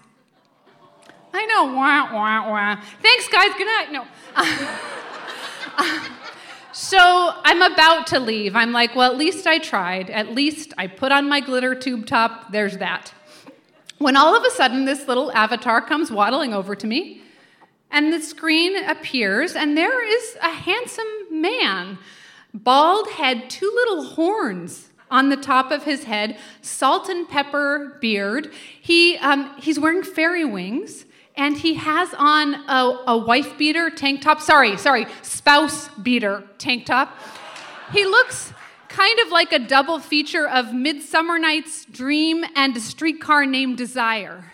I 1.32 1.44
know, 1.46 1.64
wah, 1.64 2.14
wah, 2.14 2.50
wah. 2.50 2.82
Thanks, 3.02 3.28
guys. 3.28 3.50
Good 3.58 3.66
night. 3.66 3.92
No. 3.92 4.06
I'm 7.56 7.72
about 7.72 8.06
to 8.08 8.20
leave. 8.20 8.54
I'm 8.54 8.72
like, 8.72 8.94
well, 8.94 9.10
at 9.10 9.16
least 9.16 9.46
I 9.46 9.56
tried. 9.56 10.10
At 10.10 10.34
least 10.34 10.74
I 10.76 10.86
put 10.86 11.10
on 11.10 11.26
my 11.26 11.40
glitter 11.40 11.74
tube 11.74 12.04
top. 12.04 12.52
There's 12.52 12.76
that. 12.76 13.14
When 13.96 14.14
all 14.14 14.36
of 14.36 14.44
a 14.44 14.50
sudden, 14.50 14.84
this 14.84 15.08
little 15.08 15.32
avatar 15.32 15.80
comes 15.80 16.10
waddling 16.10 16.52
over 16.52 16.76
to 16.76 16.86
me, 16.86 17.22
and 17.90 18.12
the 18.12 18.20
screen 18.20 18.76
appears, 18.84 19.56
and 19.56 19.74
there 19.74 20.06
is 20.06 20.36
a 20.42 20.50
handsome 20.50 21.06
man, 21.30 21.96
bald 22.52 23.08
head, 23.12 23.48
two 23.48 23.72
little 23.74 24.04
horns 24.04 24.90
on 25.10 25.30
the 25.30 25.36
top 25.38 25.70
of 25.70 25.84
his 25.84 26.04
head, 26.04 26.36
salt 26.60 27.08
and 27.08 27.26
pepper 27.26 27.96
beard. 28.02 28.52
He, 28.82 29.16
um, 29.16 29.50
he's 29.58 29.80
wearing 29.80 30.02
fairy 30.02 30.44
wings, 30.44 31.06
and 31.36 31.56
he 31.56 31.72
has 31.72 32.12
on 32.18 32.54
a, 32.68 33.04
a 33.06 33.16
wife 33.16 33.56
beater 33.56 33.88
tank 33.88 34.20
top. 34.20 34.42
Sorry, 34.42 34.76
sorry, 34.76 35.06
spouse 35.22 35.88
beater 36.02 36.44
tank 36.58 36.84
top. 36.84 37.16
He 37.92 38.04
looks 38.04 38.52
kind 38.88 39.20
of 39.20 39.28
like 39.28 39.52
a 39.52 39.60
double 39.60 40.00
feature 40.00 40.48
of 40.48 40.74
Midsummer 40.74 41.38
Night's 41.38 41.84
Dream 41.84 42.44
and 42.56 42.76
a 42.76 42.80
streetcar 42.80 43.46
named 43.46 43.78
Desire. 43.78 44.52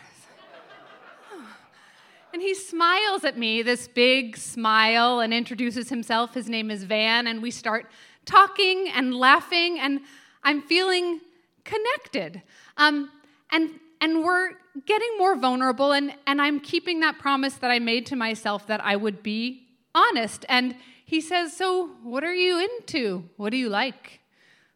And 2.34 2.42
he 2.42 2.54
smiles 2.54 3.24
at 3.24 3.38
me, 3.38 3.62
this 3.62 3.88
big 3.88 4.36
smile, 4.36 5.20
and 5.20 5.32
introduces 5.32 5.88
himself. 5.88 6.34
His 6.34 6.48
name 6.48 6.70
is 6.70 6.84
Van, 6.84 7.26
and 7.26 7.40
we 7.40 7.50
start 7.50 7.86
talking 8.26 8.88
and 8.94 9.14
laughing. 9.14 9.78
And 9.80 10.00
I'm 10.44 10.60
feeling 10.60 11.20
connected. 11.64 12.42
Um, 12.76 13.10
and, 13.50 13.70
and 14.02 14.22
we're 14.22 14.50
getting 14.84 15.16
more 15.16 15.36
vulnerable, 15.36 15.92
and, 15.92 16.14
and 16.26 16.40
I'm 16.40 16.60
keeping 16.60 17.00
that 17.00 17.18
promise 17.18 17.54
that 17.54 17.70
I 17.70 17.78
made 17.78 18.04
to 18.06 18.16
myself 18.16 18.66
that 18.66 18.84
I 18.84 18.96
would 18.96 19.22
be 19.22 19.68
honest. 19.94 20.44
And 20.50 20.74
he 21.12 21.20
says, 21.20 21.54
So, 21.54 21.88
what 22.02 22.24
are 22.24 22.34
you 22.34 22.58
into? 22.58 23.28
What 23.36 23.50
do 23.50 23.58
you 23.58 23.68
like? 23.68 24.20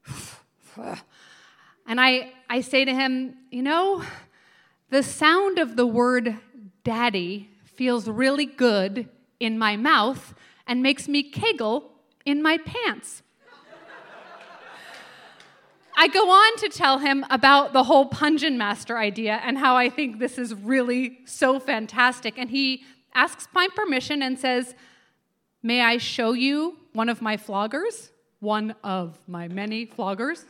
And 1.89 2.01
I, 2.01 2.33
I 2.51 2.61
say 2.61 2.85
to 2.85 2.93
him, 2.93 3.37
You 3.51 3.63
know, 3.63 4.05
the 4.91 5.03
sound 5.03 5.59
of 5.59 5.77
the 5.77 5.87
word 5.87 6.37
daddy 6.85 7.49
feels 7.65 8.07
really 8.07 8.45
good 8.45 9.09
in 9.41 9.59
my 9.59 9.79
mouth 9.79 10.35
and 10.67 10.83
makes 10.83 11.09
me 11.09 11.23
kegel 11.23 11.91
in 12.27 12.43
my 12.43 12.59
pants. 12.59 13.23
I 15.97 16.09
go 16.09 16.29
on 16.29 16.57
to 16.59 16.69
tell 16.69 16.99
him 16.99 17.25
about 17.31 17.73
the 17.73 17.85
whole 17.85 18.11
Pungeon 18.11 18.59
Master 18.59 18.99
idea 18.99 19.41
and 19.43 19.57
how 19.57 19.75
I 19.75 19.89
think 19.89 20.19
this 20.19 20.37
is 20.37 20.55
really 20.55 21.21
so 21.25 21.59
fantastic. 21.59 22.37
And 22.37 22.51
he 22.51 22.85
asks 23.15 23.49
my 23.55 23.69
permission 23.75 24.21
and 24.21 24.39
says, 24.39 24.75
May 25.63 25.83
I 25.83 25.99
show 25.99 26.33
you 26.33 26.77
one 26.93 27.09
of 27.09 27.21
my 27.23 27.37
floggers? 27.37 28.11
One 28.41 28.75
of 28.85 29.19
my 29.27 29.49
many 29.49 29.87
floggers. 29.87 30.45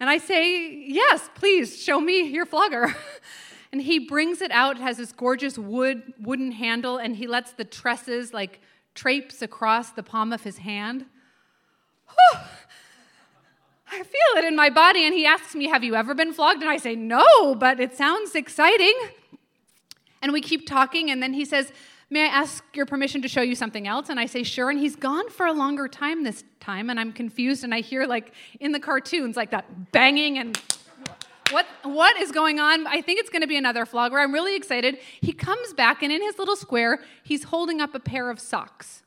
And 0.00 0.08
I 0.08 0.18
say, 0.18 0.74
Yes, 0.86 1.28
please, 1.34 1.80
show 1.80 2.00
me 2.00 2.22
your 2.22 2.46
flogger. 2.46 2.94
and 3.72 3.82
he 3.82 3.98
brings 3.98 4.40
it 4.40 4.50
out, 4.50 4.76
it 4.76 4.82
has 4.82 4.96
this 4.96 5.12
gorgeous 5.12 5.58
wood 5.58 6.14
wooden 6.20 6.52
handle, 6.52 6.98
and 6.98 7.16
he 7.16 7.26
lets 7.26 7.52
the 7.52 7.64
tresses 7.64 8.32
like 8.32 8.60
traipse 8.94 9.42
across 9.42 9.90
the 9.90 10.02
palm 10.02 10.32
of 10.32 10.42
his 10.42 10.58
hand. 10.58 11.06
I 13.90 14.02
feel 14.02 14.36
it 14.36 14.44
in 14.44 14.54
my 14.54 14.70
body. 14.70 15.06
And 15.06 15.14
he 15.14 15.24
asks 15.26 15.54
me, 15.54 15.66
Have 15.68 15.82
you 15.84 15.94
ever 15.94 16.14
been 16.14 16.32
flogged? 16.32 16.60
And 16.60 16.70
I 16.70 16.76
say, 16.76 16.94
No, 16.94 17.54
but 17.54 17.80
it 17.80 17.96
sounds 17.96 18.34
exciting. 18.34 18.94
And 20.20 20.32
we 20.32 20.40
keep 20.40 20.66
talking. 20.66 21.10
And 21.10 21.22
then 21.22 21.32
he 21.32 21.44
says, 21.44 21.72
May 22.10 22.22
I 22.22 22.28
ask 22.28 22.64
your 22.74 22.86
permission 22.86 23.20
to 23.22 23.28
show 23.28 23.42
you 23.42 23.54
something 23.54 23.86
else? 23.86 24.08
And 24.08 24.18
I 24.18 24.26
say, 24.26 24.42
Sure. 24.42 24.70
And 24.70 24.78
he's 24.78 24.96
gone 24.96 25.28
for 25.30 25.46
a 25.46 25.52
longer 25.52 25.88
time 25.88 26.24
this 26.24 26.42
time. 26.58 26.88
And 26.88 26.98
I'm 26.98 27.12
confused. 27.12 27.64
And 27.64 27.74
I 27.74 27.80
hear, 27.80 28.06
like, 28.06 28.32
in 28.60 28.72
the 28.72 28.80
cartoons, 28.80 29.36
like 29.36 29.50
that 29.50 29.92
banging 29.92 30.38
and 30.38 30.58
what, 31.50 31.66
what 31.82 32.20
is 32.20 32.30
going 32.30 32.60
on? 32.60 32.86
I 32.86 33.00
think 33.00 33.20
it's 33.20 33.30
going 33.30 33.42
to 33.42 33.48
be 33.48 33.56
another 33.56 33.86
flogger. 33.86 34.18
I'm 34.18 34.32
really 34.32 34.54
excited. 34.54 34.98
He 35.20 35.32
comes 35.32 35.72
back, 35.72 36.02
and 36.02 36.12
in 36.12 36.20
his 36.20 36.38
little 36.38 36.56
square, 36.56 37.00
he's 37.22 37.44
holding 37.44 37.80
up 37.80 37.94
a 37.94 38.00
pair 38.00 38.28
of 38.28 38.38
socks. 38.38 39.02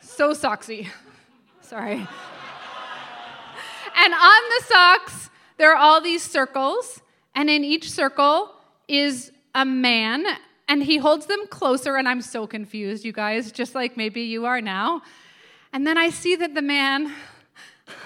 So 0.00 0.32
socksy. 0.32 0.88
Sorry. 1.60 1.94
and 1.94 4.14
on 4.14 4.42
the 4.58 4.64
socks, 4.66 5.30
there 5.58 5.72
are 5.72 5.76
all 5.76 6.00
these 6.00 6.22
circles, 6.22 7.02
and 7.34 7.50
in 7.50 7.64
each 7.64 7.90
circle 7.90 8.54
is 8.88 9.32
a 9.54 9.64
man, 9.64 10.24
and 10.70 10.82
he 10.84 10.96
holds 10.98 11.26
them 11.26 11.48
closer, 11.48 11.96
and 11.96 12.08
I'm 12.08 12.22
so 12.22 12.46
confused, 12.46 13.04
you 13.04 13.10
guys, 13.10 13.50
just 13.50 13.74
like 13.74 13.96
maybe 13.96 14.20
you 14.20 14.46
are 14.46 14.60
now. 14.60 15.02
And 15.72 15.84
then 15.84 15.98
I 15.98 16.10
see 16.10 16.36
that 16.36 16.54
the 16.54 16.62
man 16.62 17.12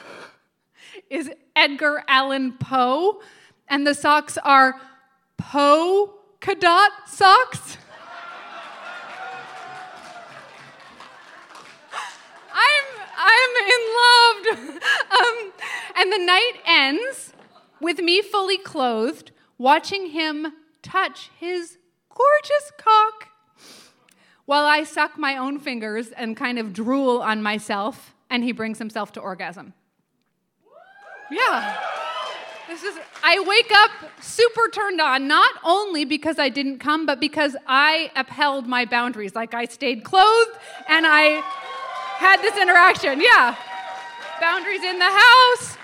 is 1.11 1.31
Edgar 1.55 2.03
Allan 2.09 2.55
Poe, 2.55 3.21
and 3.69 3.87
the 3.87 3.93
socks 3.93 4.39
are 4.39 4.81
polka 5.37 6.55
dot 6.55 6.91
socks. 7.07 7.77
I'm 12.55 13.55
in 13.69 13.83
love. 14.01 14.81
Um, 15.15 15.53
and 15.97 16.13
the 16.13 16.19
night 16.19 16.55
ends 16.67 17.33
with 17.81 18.01
me 18.01 18.21
fully 18.21 18.59
clothed, 18.59 19.31
watching 19.59 20.11
him 20.11 20.53
touch 20.83 21.31
his 21.39 21.79
gorgeous 22.15 22.73
cock 22.79 23.29
while 24.47 24.65
I 24.65 24.85
suck 24.85 25.19
my 25.19 25.37
own 25.37 25.59
fingers 25.59 26.09
and 26.11 26.37
kind 26.37 26.59
of 26.59 26.73
drool 26.73 27.21
on 27.21 27.43
myself, 27.43 28.15
and 28.31 28.45
he 28.45 28.53
brings 28.53 28.79
himself 28.79 29.13
to 29.13 29.21
orgasm. 29.21 29.73
Yeah. 31.31 31.77
This 32.69 32.83
is, 32.83 32.97
I 33.23 33.41
wake 33.41 33.71
up 33.73 33.91
super 34.23 34.69
turned 34.73 35.01
on, 35.01 35.29
not 35.29 35.51
only 35.65 36.05
because 36.05 36.39
I 36.39 36.49
didn't 36.49 36.79
come, 36.79 37.07
but 37.07 37.21
because 37.21 37.57
I 37.67 38.11
upheld 38.17 38.67
my 38.67 38.85
boundaries. 38.85 39.35
Like 39.35 39.55
I 39.55 39.67
stayed 39.67 40.05
clothed 40.05 40.59
and 40.89 41.07
I 41.07 41.43
had 42.17 42.41
this 42.41 42.57
interaction. 42.57 43.21
Yeah. 43.21 43.57
Boundaries 44.41 44.83
in 44.83 44.99
the 44.99 45.05
house. 45.05 45.77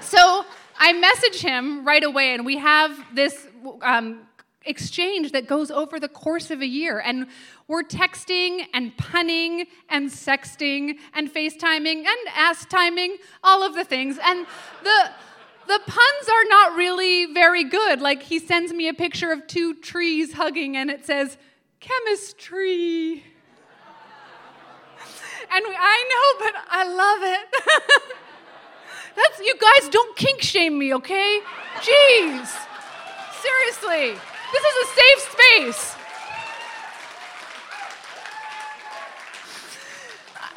So 0.00 0.44
I 0.78 0.92
message 0.92 1.40
him 1.40 1.84
right 1.84 2.04
away, 2.04 2.34
and 2.34 2.46
we 2.46 2.56
have 2.58 2.98
this 3.14 3.46
um, 3.82 4.27
exchange 4.68 5.32
that 5.32 5.46
goes 5.46 5.70
over 5.70 5.98
the 5.98 6.08
course 6.08 6.50
of 6.50 6.60
a 6.60 6.66
year. 6.66 7.00
And 7.00 7.26
we're 7.66 7.82
texting 7.82 8.66
and 8.72 8.96
punning 8.96 9.66
and 9.88 10.10
sexting 10.10 10.98
and 11.14 11.32
FaceTiming 11.32 12.04
and 12.04 12.18
ass 12.34 12.64
timing, 12.66 13.16
all 13.42 13.62
of 13.62 13.74
the 13.74 13.84
things. 13.84 14.18
And 14.22 14.46
the 14.82 15.10
the 15.66 15.80
puns 15.86 16.28
are 16.30 16.48
not 16.48 16.76
really 16.76 17.26
very 17.26 17.64
good. 17.64 18.00
Like 18.00 18.22
he 18.22 18.38
sends 18.38 18.72
me 18.72 18.88
a 18.88 18.94
picture 18.94 19.30
of 19.30 19.46
two 19.46 19.74
trees 19.74 20.32
hugging 20.32 20.76
and 20.76 20.90
it 20.90 21.04
says 21.04 21.36
chemistry. 21.78 23.22
and 25.52 25.64
we, 25.68 25.74
I 25.78 26.04
know, 26.10 26.46
but 26.46 26.54
I 26.70 26.84
love 26.84 27.22
it. 27.22 28.14
That's 29.16 29.40
you 29.40 29.54
guys 29.60 29.90
don't 29.90 30.16
kink 30.16 30.40
shame 30.40 30.78
me, 30.78 30.94
okay? 30.94 31.40
Jeez. 31.80 32.66
Seriously. 33.42 34.18
This 34.52 34.64
is 34.64 34.76
a 34.82 34.94
safe 34.94 35.32
space. 35.32 35.96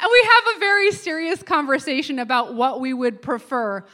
And 0.00 0.10
we 0.10 0.28
have 0.30 0.56
a 0.56 0.58
very 0.58 0.92
serious 0.92 1.42
conversation 1.42 2.18
about 2.18 2.54
what 2.54 2.80
we 2.80 2.92
would 2.92 3.22
prefer 3.22 3.84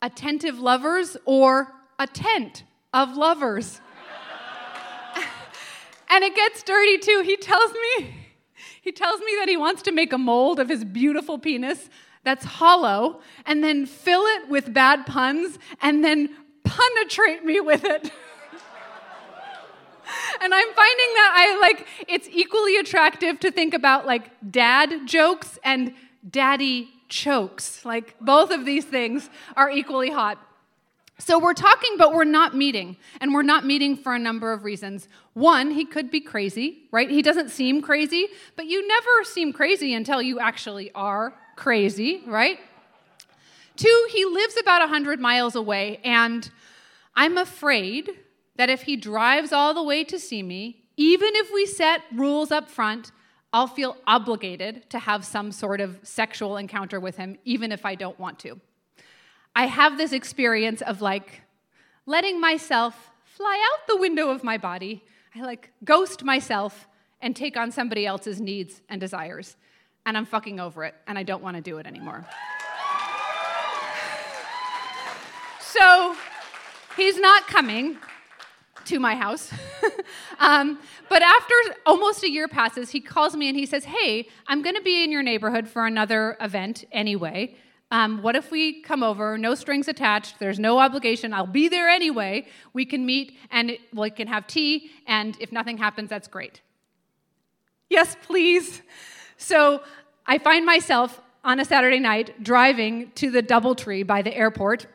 attentive 0.00 0.58
lovers 0.58 1.16
or 1.24 1.72
a 1.98 2.06
tent 2.06 2.64
of 2.94 3.16
lovers. 3.16 3.80
and 6.08 6.24
it 6.24 6.34
gets 6.34 6.62
dirty 6.62 6.98
too. 6.98 7.22
He 7.24 7.36
tells 7.36 7.72
me 7.72 8.14
he 8.80 8.92
tells 8.92 9.20
me 9.20 9.36
that 9.40 9.48
he 9.48 9.56
wants 9.58 9.82
to 9.82 9.92
make 9.92 10.14
a 10.14 10.18
mold 10.18 10.58
of 10.58 10.68
his 10.70 10.84
beautiful 10.84 11.38
penis 11.38 11.90
that's 12.24 12.44
hollow 12.44 13.20
and 13.44 13.62
then 13.62 13.84
fill 13.84 14.22
it 14.22 14.48
with 14.48 14.72
bad 14.72 15.04
puns 15.04 15.58
and 15.82 16.02
then 16.02 16.30
penetrate 16.64 17.44
me 17.44 17.60
with 17.60 17.84
it. 17.84 18.10
and 20.40 20.54
I'm 20.54 20.72
finding 20.74 21.14
that 21.14 21.32
I 21.34 21.58
like 21.60 21.86
it's 22.08 22.28
equally 22.28 22.76
attractive 22.76 23.40
to 23.40 23.50
think 23.50 23.74
about 23.74 24.06
like 24.06 24.30
dad 24.50 25.06
jokes 25.06 25.58
and 25.64 25.94
daddy 26.28 26.90
chokes. 27.08 27.84
Like 27.84 28.18
both 28.20 28.50
of 28.50 28.64
these 28.64 28.84
things 28.84 29.28
are 29.56 29.70
equally 29.70 30.10
hot. 30.10 30.38
So 31.20 31.38
we're 31.38 31.54
talking, 31.54 31.96
but 31.98 32.12
we're 32.12 32.24
not 32.24 32.56
meeting. 32.56 32.96
And 33.20 33.34
we're 33.34 33.42
not 33.42 33.66
meeting 33.66 33.96
for 33.96 34.14
a 34.14 34.18
number 34.18 34.52
of 34.52 34.62
reasons. 34.62 35.08
One, 35.34 35.72
he 35.72 35.84
could 35.84 36.10
be 36.10 36.20
crazy, 36.20 36.84
right? 36.92 37.10
He 37.10 37.22
doesn't 37.22 37.50
seem 37.50 37.82
crazy, 37.82 38.28
but 38.54 38.66
you 38.66 38.86
never 38.86 39.24
seem 39.24 39.52
crazy 39.52 39.94
until 39.94 40.22
you 40.22 40.38
actually 40.38 40.92
are 40.94 41.34
crazy, 41.56 42.22
right? 42.24 42.60
Two, 43.76 44.06
he 44.12 44.24
lives 44.24 44.56
about 44.60 44.80
100 44.80 45.20
miles 45.20 45.54
away, 45.54 46.00
and 46.04 46.48
I'm 47.14 47.36
afraid 47.36 48.10
that 48.58 48.68
if 48.68 48.82
he 48.82 48.96
drives 48.96 49.52
all 49.52 49.72
the 49.72 49.82
way 49.82 50.04
to 50.04 50.18
see 50.18 50.42
me, 50.42 50.82
even 50.96 51.30
if 51.36 51.50
we 51.54 51.64
set 51.64 52.02
rules 52.12 52.50
up 52.50 52.68
front, 52.68 53.12
I'll 53.52 53.68
feel 53.68 53.96
obligated 54.06 54.90
to 54.90 54.98
have 54.98 55.24
some 55.24 55.52
sort 55.52 55.80
of 55.80 55.98
sexual 56.02 56.58
encounter 56.58 57.00
with 57.00 57.16
him, 57.16 57.38
even 57.44 57.72
if 57.72 57.86
I 57.86 57.94
don't 57.94 58.18
want 58.18 58.40
to. 58.40 58.60
I 59.54 59.66
have 59.66 59.96
this 59.96 60.12
experience 60.12 60.82
of 60.82 61.00
like 61.00 61.42
letting 62.04 62.40
myself 62.40 63.10
fly 63.24 63.64
out 63.72 63.86
the 63.86 63.96
window 63.96 64.28
of 64.28 64.42
my 64.42 64.58
body. 64.58 65.04
I 65.34 65.42
like 65.42 65.70
ghost 65.84 66.24
myself 66.24 66.88
and 67.22 67.36
take 67.36 67.56
on 67.56 67.70
somebody 67.70 68.06
else's 68.06 68.40
needs 68.40 68.82
and 68.88 69.00
desires. 69.00 69.56
And 70.04 70.16
I'm 70.16 70.26
fucking 70.26 70.58
over 70.58 70.84
it, 70.84 70.94
and 71.06 71.16
I 71.16 71.22
don't 71.22 71.42
want 71.42 71.56
to 71.56 71.62
do 71.62 71.78
it 71.78 71.86
anymore. 71.86 72.26
so 75.60 76.16
he's 76.96 77.18
not 77.18 77.46
coming 77.46 77.98
to 78.88 78.98
my 78.98 79.14
house. 79.14 79.50
um, 80.38 80.78
but 81.08 81.22
after 81.22 81.54
almost 81.84 82.22
a 82.22 82.30
year 82.30 82.48
passes, 82.48 82.90
he 82.90 83.00
calls 83.00 83.36
me 83.36 83.48
and 83.48 83.56
he 83.56 83.66
says, 83.66 83.84
Hey, 83.84 84.28
I'm 84.46 84.62
going 84.62 84.76
to 84.76 84.82
be 84.82 85.04
in 85.04 85.12
your 85.12 85.22
neighborhood 85.22 85.68
for 85.68 85.86
another 85.86 86.36
event 86.40 86.84
anyway. 86.90 87.54
Um, 87.90 88.22
what 88.22 88.36
if 88.36 88.50
we 88.50 88.82
come 88.82 89.02
over, 89.02 89.38
no 89.38 89.54
strings 89.54 89.88
attached, 89.88 90.38
there's 90.38 90.58
no 90.58 90.78
obligation, 90.78 91.32
I'll 91.32 91.46
be 91.46 91.68
there 91.68 91.88
anyway. 91.88 92.46
We 92.74 92.84
can 92.84 93.06
meet 93.06 93.38
and 93.50 93.78
we 93.94 94.10
can 94.10 94.28
have 94.28 94.46
tea, 94.46 94.90
and 95.06 95.36
if 95.40 95.52
nothing 95.52 95.78
happens, 95.78 96.10
that's 96.10 96.28
great. 96.28 96.60
Yes, 97.88 98.14
please. 98.22 98.82
So 99.38 99.82
I 100.26 100.36
find 100.36 100.66
myself 100.66 101.22
on 101.44 101.60
a 101.60 101.64
Saturday 101.64 101.98
night 101.98 102.42
driving 102.42 103.10
to 103.12 103.30
the 103.30 103.42
Doubletree 103.42 104.06
by 104.06 104.20
the 104.20 104.36
airport, 104.36 104.86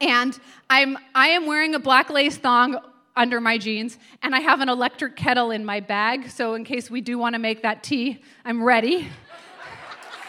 and 0.00 0.38
I'm, 0.70 0.96
I 1.14 1.28
am 1.28 1.46
wearing 1.46 1.74
a 1.74 1.78
black 1.78 2.08
lace 2.08 2.38
thong 2.38 2.78
under 3.16 3.40
my 3.40 3.58
jeans, 3.58 3.98
and 4.22 4.34
I 4.34 4.40
have 4.40 4.60
an 4.60 4.68
electric 4.68 5.16
kettle 5.16 5.50
in 5.50 5.64
my 5.64 5.80
bag, 5.80 6.30
so 6.30 6.54
in 6.54 6.64
case 6.64 6.90
we 6.90 7.00
do 7.00 7.18
want 7.18 7.34
to 7.34 7.38
make 7.38 7.62
that 7.62 7.82
tea, 7.82 8.22
I'm 8.44 8.62
ready. 8.62 9.08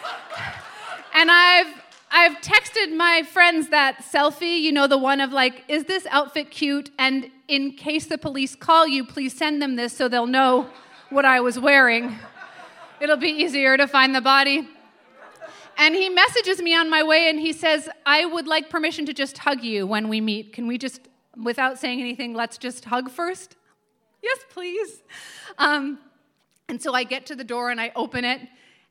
and 1.14 1.32
I've 1.32 1.68
I've 2.12 2.40
texted 2.40 2.96
my 2.96 3.24
friends 3.24 3.70
that 3.70 3.98
selfie, 3.98 4.62
you 4.62 4.72
know, 4.72 4.88
the 4.88 4.98
one 4.98 5.20
of 5.20 5.34
like, 5.34 5.66
is 5.68 5.84
this 5.84 6.06
outfit 6.10 6.50
cute? 6.50 6.90
And 6.98 7.30
in 7.50 7.74
case 7.74 8.06
the 8.06 8.18
police 8.18 8.56
call 8.56 8.88
you, 8.88 9.04
please 9.04 9.36
send 9.36 9.62
them 9.62 9.76
this 9.76 9.92
so 9.92 10.08
they'll 10.08 10.26
know 10.26 10.70
what 11.10 11.26
I 11.26 11.42
was 11.42 11.60
wearing. 11.60 12.16
It'll 13.02 13.18
be 13.18 13.32
easier 13.32 13.76
to 13.76 13.86
find 13.86 14.16
the 14.16 14.22
body. 14.22 14.66
And 15.78 15.94
he 15.94 16.08
messages 16.08 16.62
me 16.62 16.74
on 16.74 16.90
my 16.90 17.04
way 17.04 17.30
and 17.30 17.38
he 17.38 17.52
says, 17.52 17.90
I 18.06 18.26
would 18.26 18.48
like 18.48 18.70
permission 18.70 19.06
to 19.08 19.14
just 19.14 19.40
hug 19.40 19.62
you 19.62 19.86
when 19.86 20.08
we 20.08 20.22
meet. 20.22 20.54
Can 20.54 20.68
we 20.68 20.78
just 20.78 21.02
without 21.42 21.80
saying 21.80 22.00
anything, 22.00 22.34
let's 22.34 22.58
just 22.58 22.86
hug 22.86 23.10
first? 23.10 23.56
Yes, 24.22 24.40
please. 24.50 25.04
Um, 25.58 26.00
and 26.68 26.82
so 26.82 26.94
I 26.94 27.04
get 27.04 27.28
to 27.28 27.36
the 27.36 27.44
door 27.44 27.70
and 27.70 27.80
I 27.80 27.92
open 27.96 28.26
it, 28.26 28.42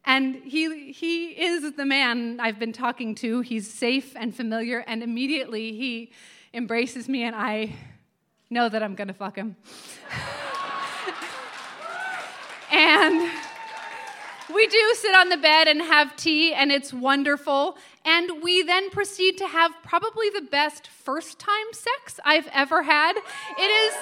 and 0.04 0.36
he, 0.36 0.92
he 0.92 1.30
is 1.30 1.72
the 1.72 1.84
man 1.84 2.38
I've 2.38 2.58
been 2.58 2.72
talking 2.72 3.14
to. 3.16 3.40
He's 3.40 3.72
safe 3.72 4.14
and 4.16 4.34
familiar, 4.34 4.84
and 4.86 5.02
immediately 5.02 5.72
he 5.72 6.12
embraces 6.52 7.08
me, 7.08 7.24
and 7.24 7.34
I 7.34 7.74
know 8.50 8.68
that 8.68 8.82
I'm 8.82 8.94
gonna 8.94 9.14
fuck 9.14 9.36
him. 9.36 9.56
and 12.70 13.30
we 14.54 14.66
do 14.66 14.94
sit 14.96 15.14
on 15.14 15.30
the 15.30 15.36
bed 15.36 15.68
and 15.68 15.80
have 15.80 16.14
tea, 16.16 16.52
and 16.52 16.70
it's 16.70 16.92
wonderful. 16.92 17.76
And 18.04 18.42
we 18.42 18.62
then 18.62 18.90
proceed 18.90 19.38
to 19.38 19.46
have 19.46 19.72
probably 19.82 20.28
the 20.30 20.42
best 20.42 20.86
first 20.88 21.38
time 21.38 21.72
sex 21.72 22.20
I've 22.24 22.48
ever 22.52 22.82
had. 22.82 23.16
It 23.58 23.62
is, 23.62 23.94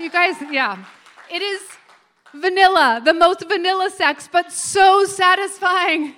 you 0.00 0.10
guys, 0.10 0.36
yeah, 0.50 0.84
it 1.30 1.42
is 1.42 1.62
vanilla, 2.34 3.00
the 3.04 3.14
most 3.14 3.46
vanilla 3.48 3.90
sex, 3.90 4.28
but 4.30 4.52
so 4.52 5.04
satisfying. 5.04 6.14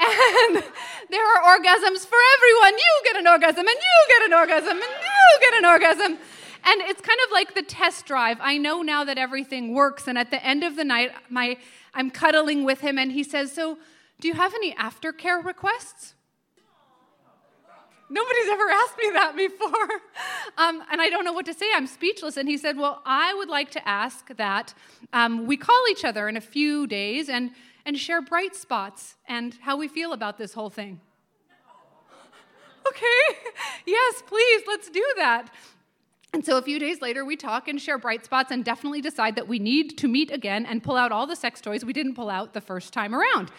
And 0.00 0.64
there 1.10 1.26
are 1.26 1.58
orgasms 1.58 2.06
for 2.06 2.18
everyone. 2.36 2.78
You 2.78 3.00
get 3.04 3.16
an 3.16 3.26
orgasm, 3.26 3.66
and 3.66 3.68
you 3.68 4.08
get 4.08 4.26
an 4.26 4.34
orgasm, 4.34 4.72
and 4.72 4.80
you 4.80 5.40
get 5.40 5.54
an 5.58 5.64
orgasm. 5.64 6.18
And 6.64 6.80
it's 6.82 7.00
kind 7.00 7.18
of 7.26 7.32
like 7.32 7.54
the 7.54 7.62
test 7.62 8.06
drive. 8.06 8.38
I 8.40 8.58
know 8.58 8.82
now 8.82 9.04
that 9.04 9.18
everything 9.18 9.74
works. 9.74 10.06
And 10.06 10.18
at 10.18 10.30
the 10.30 10.44
end 10.44 10.62
of 10.62 10.76
the 10.76 10.84
night, 10.84 11.12
my, 11.28 11.56
I'm 11.94 12.10
cuddling 12.10 12.64
with 12.64 12.80
him, 12.80 12.98
and 12.98 13.12
he 13.12 13.22
says, 13.22 13.52
So, 13.52 13.78
do 14.20 14.28
you 14.28 14.34
have 14.34 14.54
any 14.54 14.74
aftercare 14.74 15.44
requests? 15.44 16.14
Nobody's 18.12 18.48
ever 18.48 18.68
asked 18.70 18.98
me 18.98 19.10
that 19.12 19.36
before. 19.36 19.88
Um, 20.58 20.82
and 20.90 21.00
I 21.00 21.08
don't 21.08 21.24
know 21.24 21.32
what 21.32 21.46
to 21.46 21.54
say. 21.54 21.64
I'm 21.74 21.86
speechless. 21.86 22.36
And 22.36 22.46
he 22.46 22.58
said, 22.58 22.76
Well, 22.76 23.00
I 23.06 23.32
would 23.34 23.48
like 23.48 23.70
to 23.70 23.88
ask 23.88 24.36
that 24.36 24.74
um, 25.12 25.46
we 25.46 25.56
call 25.56 25.82
each 25.90 26.04
other 26.04 26.28
in 26.28 26.36
a 26.36 26.40
few 26.40 26.86
days 26.86 27.30
and, 27.30 27.52
and 27.86 27.96
share 27.96 28.20
bright 28.20 28.54
spots 28.54 29.16
and 29.26 29.56
how 29.62 29.76
we 29.76 29.88
feel 29.88 30.12
about 30.12 30.36
this 30.36 30.52
whole 30.52 30.68
thing. 30.68 31.00
okay, 32.86 33.38
yes, 33.86 34.22
please, 34.26 34.62
let's 34.66 34.90
do 34.90 35.04
that. 35.16 35.50
And 36.34 36.44
so 36.44 36.58
a 36.58 36.62
few 36.62 36.78
days 36.78 37.00
later, 37.00 37.24
we 37.24 37.36
talk 37.36 37.68
and 37.68 37.80
share 37.80 37.96
bright 37.96 38.24
spots 38.24 38.50
and 38.50 38.64
definitely 38.64 39.00
decide 39.00 39.36
that 39.36 39.48
we 39.48 39.58
need 39.58 39.96
to 39.98 40.08
meet 40.08 40.30
again 40.30 40.66
and 40.66 40.82
pull 40.82 40.96
out 40.96 41.10
all 41.10 41.26
the 41.26 41.36
sex 41.36 41.60
toys 41.60 41.84
we 41.84 41.92
didn't 41.92 42.16
pull 42.16 42.28
out 42.28 42.52
the 42.52 42.60
first 42.60 42.92
time 42.92 43.14
around. 43.14 43.50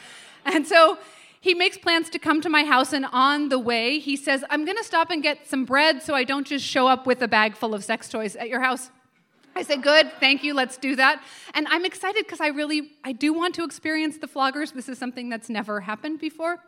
And 0.45 0.65
so 0.67 0.97
he 1.39 1.53
makes 1.53 1.77
plans 1.77 2.09
to 2.11 2.19
come 2.19 2.39
to 2.41 2.49
my 2.49 2.63
house, 2.63 2.93
and 2.93 3.05
on 3.11 3.49
the 3.49 3.57
way, 3.59 3.97
he 3.97 4.15
says, 4.15 4.43
I'm 4.49 4.63
gonna 4.63 4.83
stop 4.83 5.09
and 5.09 5.23
get 5.23 5.47
some 5.47 5.65
bread 5.65 6.03
so 6.03 6.13
I 6.13 6.23
don't 6.23 6.45
just 6.45 6.63
show 6.65 6.87
up 6.87 7.07
with 7.07 7.21
a 7.21 7.27
bag 7.27 7.55
full 7.55 7.73
of 7.73 7.83
sex 7.83 8.09
toys 8.09 8.35
at 8.35 8.47
your 8.47 8.61
house. 8.61 8.91
I 9.55 9.63
said, 9.63 9.81
good, 9.83 10.11
thank 10.19 10.43
you, 10.43 10.53
let's 10.53 10.77
do 10.77 10.95
that. 10.95 11.21
And 11.53 11.67
I'm 11.69 11.83
excited 11.83 12.25
because 12.25 12.39
I 12.39 12.47
really, 12.47 12.91
I 13.03 13.11
do 13.11 13.33
want 13.33 13.55
to 13.55 13.63
experience 13.63 14.17
the 14.17 14.27
floggers. 14.27 14.73
This 14.73 14.87
is 14.87 14.97
something 14.97 15.29
that's 15.29 15.49
never 15.49 15.81
happened 15.81 16.19
before. 16.19 16.59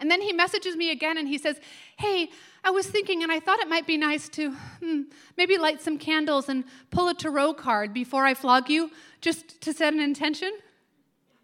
And 0.00 0.10
then 0.10 0.20
he 0.20 0.32
messages 0.32 0.76
me 0.76 0.90
again 0.90 1.18
and 1.18 1.28
he 1.28 1.36
says, 1.36 1.60
Hey, 1.98 2.30
I 2.64 2.70
was 2.70 2.86
thinking 2.86 3.22
and 3.22 3.32
I 3.32 3.40
thought 3.40 3.58
it 3.58 3.68
might 3.68 3.86
be 3.86 3.96
nice 3.96 4.28
to 4.30 4.52
hmm, 4.52 5.02
maybe 5.36 5.58
light 5.58 5.82
some 5.82 5.98
candles 5.98 6.48
and 6.48 6.64
pull 6.90 7.08
a 7.08 7.14
tarot 7.14 7.54
card 7.54 7.92
before 7.92 8.24
I 8.24 8.34
flog 8.34 8.70
you, 8.70 8.90
just 9.20 9.60
to 9.62 9.72
set 9.72 9.92
an 9.92 10.00
intention. 10.00 10.52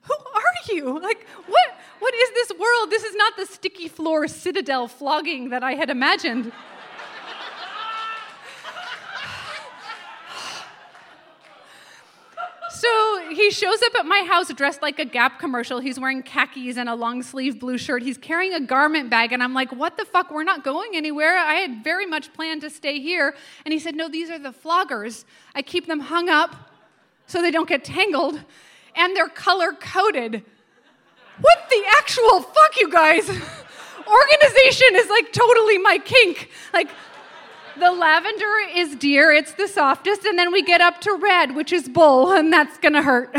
Who 0.09 0.15
are 0.15 0.75
you? 0.75 1.01
Like, 1.01 1.27
what, 1.47 1.79
what 1.99 2.15
is 2.15 2.31
this 2.31 2.59
world? 2.59 2.91
This 2.91 3.05
is 3.05 3.15
not 3.15 3.37
the 3.37 3.47
sticky 3.47 3.89
floor 3.89 4.27
citadel 4.27 4.89
flogging 4.89 5.51
that 5.51 5.63
I 5.63 5.75
had 5.75 5.91
imagined. 5.91 6.53
So 12.71 13.31
he 13.31 13.51
shows 13.51 13.83
up 13.83 13.95
at 13.99 14.07
my 14.07 14.25
house 14.29 14.53
dressed 14.53 14.83
like 14.83 15.01
a 15.01 15.05
Gap 15.05 15.41
commercial. 15.41 15.81
He's 15.81 15.99
wearing 15.99 16.23
khakis 16.23 16.77
and 16.77 16.89
a 16.89 16.95
long 16.95 17.25
sleeve 17.25 17.59
blue 17.59 17.77
shirt. 17.77 18.03
He's 18.03 18.17
carrying 18.17 18.55
a 18.55 18.61
garment 18.61 19.11
bag. 19.11 19.33
And 19.33 19.43
I'm 19.43 19.53
like, 19.53 19.73
what 19.73 19.97
the 19.97 20.05
fuck? 20.05 20.31
We're 20.31 20.45
not 20.45 20.63
going 20.63 20.95
anywhere. 20.95 21.37
I 21.37 21.55
had 21.55 21.83
very 21.83 22.07
much 22.07 22.33
planned 22.33 22.61
to 22.61 22.71
stay 22.71 23.01
here. 23.01 23.35
And 23.65 23.73
he 23.73 23.81
said, 23.81 23.97
no, 23.97 24.09
these 24.09 24.31
are 24.31 24.39
the 24.39 24.53
floggers. 24.53 25.25
I 25.57 25.63
keep 25.63 25.87
them 25.87 25.99
hung 25.99 26.29
up 26.29 26.55
so 27.27 27.43
they 27.43 27.51
don't 27.51 27.69
get 27.69 27.85
tangled. 27.85 28.41
And 28.95 29.17
they're 29.17 29.29
color 29.29 29.73
coded. 29.73 30.45
What 31.41 31.59
the 31.71 31.83
actual 31.99 32.43
fuck, 32.43 32.81
you 32.81 32.91
guys? 32.91 33.29
Organization 33.29 34.89
is 34.95 35.09
like 35.09 35.33
totally 35.33 35.79
my 35.79 35.99
kink. 35.99 36.51
Like, 36.73 36.89
the 37.79 37.93
lavender 37.93 38.53
is 38.75 38.97
deer, 38.97 39.31
it's 39.31 39.53
the 39.53 39.69
softest, 39.69 40.25
and 40.25 40.37
then 40.39 40.51
we 40.53 40.63
get 40.63 40.81
up 40.81 41.01
to 41.03 41.13
red, 41.15 41.55
which 41.55 41.73
is 41.73 41.89
bull, 41.89 42.33
and 42.33 42.53
that's 42.53 42.77
gonna 42.79 43.03
hurt. 43.03 43.33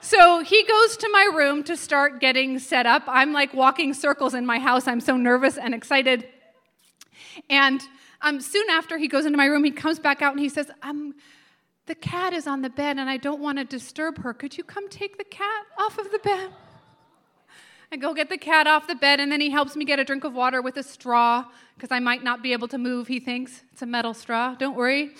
so 0.00 0.44
he 0.44 0.62
goes 0.64 0.96
to 0.98 1.08
my 1.10 1.28
room 1.34 1.64
to 1.64 1.76
start 1.76 2.20
getting 2.20 2.60
set 2.60 2.86
up. 2.86 3.02
I'm 3.06 3.32
like 3.32 3.52
walking 3.52 3.94
circles 3.94 4.34
in 4.34 4.46
my 4.46 4.60
house. 4.60 4.86
I'm 4.86 5.00
so 5.00 5.16
nervous 5.16 5.58
and 5.58 5.74
excited. 5.74 6.28
And 7.50 7.82
um, 8.22 8.40
soon 8.40 8.70
after 8.70 8.96
he 8.96 9.08
goes 9.08 9.26
into 9.26 9.36
my 9.36 9.46
room, 9.46 9.64
he 9.64 9.70
comes 9.70 9.98
back 9.98 10.22
out 10.22 10.32
and 10.32 10.40
he 10.40 10.48
says, 10.48 10.70
um, 10.82 11.14
The 11.86 11.94
cat 11.94 12.32
is 12.32 12.46
on 12.46 12.62
the 12.62 12.70
bed 12.70 12.98
and 12.98 13.10
I 13.10 13.16
don't 13.16 13.40
want 13.40 13.58
to 13.58 13.64
disturb 13.64 14.22
her. 14.22 14.32
Could 14.32 14.56
you 14.56 14.64
come 14.64 14.88
take 14.88 15.18
the 15.18 15.24
cat 15.24 15.66
off 15.78 15.98
of 15.98 16.10
the 16.10 16.18
bed? 16.18 16.50
I 17.94 17.96
go 17.96 18.12
get 18.12 18.28
the 18.28 18.38
cat 18.38 18.66
off 18.66 18.88
the 18.88 18.96
bed, 18.96 19.20
and 19.20 19.30
then 19.30 19.40
he 19.40 19.50
helps 19.50 19.76
me 19.76 19.84
get 19.84 20.00
a 20.00 20.04
drink 20.04 20.24
of 20.24 20.34
water 20.34 20.60
with 20.60 20.76
a 20.78 20.82
straw 20.82 21.44
because 21.76 21.92
I 21.92 22.00
might 22.00 22.24
not 22.24 22.42
be 22.42 22.52
able 22.52 22.66
to 22.68 22.78
move, 22.78 23.06
he 23.06 23.20
thinks. 23.20 23.62
It's 23.72 23.82
a 23.82 23.86
metal 23.86 24.14
straw, 24.14 24.56
don't 24.56 24.76
worry. 24.76 25.12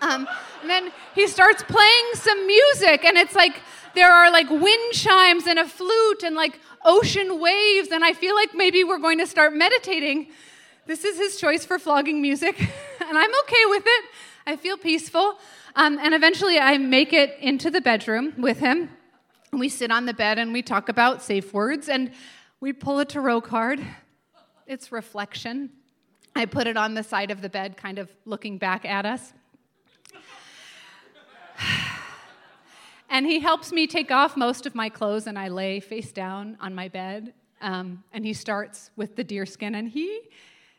Um, 0.00 0.26
and 0.62 0.70
then 0.70 0.90
he 1.14 1.26
starts 1.26 1.62
playing 1.62 2.04
some 2.14 2.46
music, 2.46 3.04
and 3.04 3.18
it's 3.18 3.34
like 3.34 3.60
there 3.94 4.10
are 4.10 4.30
like 4.30 4.48
wind 4.48 4.92
chimes 4.94 5.46
and 5.46 5.58
a 5.58 5.68
flute 5.68 6.22
and 6.22 6.34
like 6.34 6.58
ocean 6.82 7.38
waves, 7.38 7.90
and 7.92 8.02
I 8.02 8.14
feel 8.14 8.34
like 8.34 8.54
maybe 8.54 8.84
we're 8.84 8.98
going 8.98 9.18
to 9.18 9.26
start 9.26 9.54
meditating. 9.54 10.28
This 10.86 11.04
is 11.04 11.18
his 11.18 11.36
choice 11.36 11.66
for 11.66 11.78
flogging 11.78 12.22
music, 12.22 12.58
and 13.06 13.18
I'm 13.18 13.34
okay 13.44 13.64
with 13.66 13.84
it. 13.84 14.04
I 14.46 14.56
feel 14.56 14.78
peaceful. 14.78 15.38
Um, 15.74 15.98
and 15.98 16.12
eventually 16.12 16.58
I 16.58 16.76
make 16.76 17.12
it 17.14 17.36
into 17.40 17.70
the 17.70 17.80
bedroom 17.80 18.34
with 18.36 18.58
him. 18.58 18.90
We 19.52 19.68
sit 19.68 19.90
on 19.90 20.04
the 20.04 20.12
bed 20.12 20.38
and 20.38 20.52
we 20.52 20.62
talk 20.62 20.88
about 20.88 21.22
safe 21.22 21.54
words 21.54 21.88
and 21.88 22.10
we 22.60 22.72
pull 22.72 22.98
a 22.98 23.04
tarot 23.04 23.42
card. 23.42 23.80
It's 24.66 24.92
reflection. 24.92 25.70
I 26.36 26.46
put 26.46 26.66
it 26.66 26.76
on 26.76 26.94
the 26.94 27.02
side 27.02 27.30
of 27.30 27.40
the 27.42 27.48
bed, 27.48 27.76
kind 27.76 27.98
of 27.98 28.10
looking 28.24 28.58
back 28.58 28.84
at 28.84 29.06
us. 29.06 29.32
and 33.10 33.26
he 33.26 33.40
helps 33.40 33.72
me 33.72 33.86
take 33.86 34.10
off 34.10 34.36
most 34.36 34.64
of 34.64 34.74
my 34.74 34.88
clothes, 34.88 35.26
and 35.26 35.38
I 35.38 35.48
lay 35.48 35.80
face 35.80 36.12
down 36.12 36.56
on 36.60 36.74
my 36.74 36.88
bed. 36.88 37.34
Um, 37.60 38.02
and 38.12 38.24
he 38.24 38.32
starts 38.32 38.90
with 38.96 39.16
the 39.16 39.24
deer 39.24 39.44
skin, 39.44 39.74
and 39.74 39.88
he, 39.88 40.20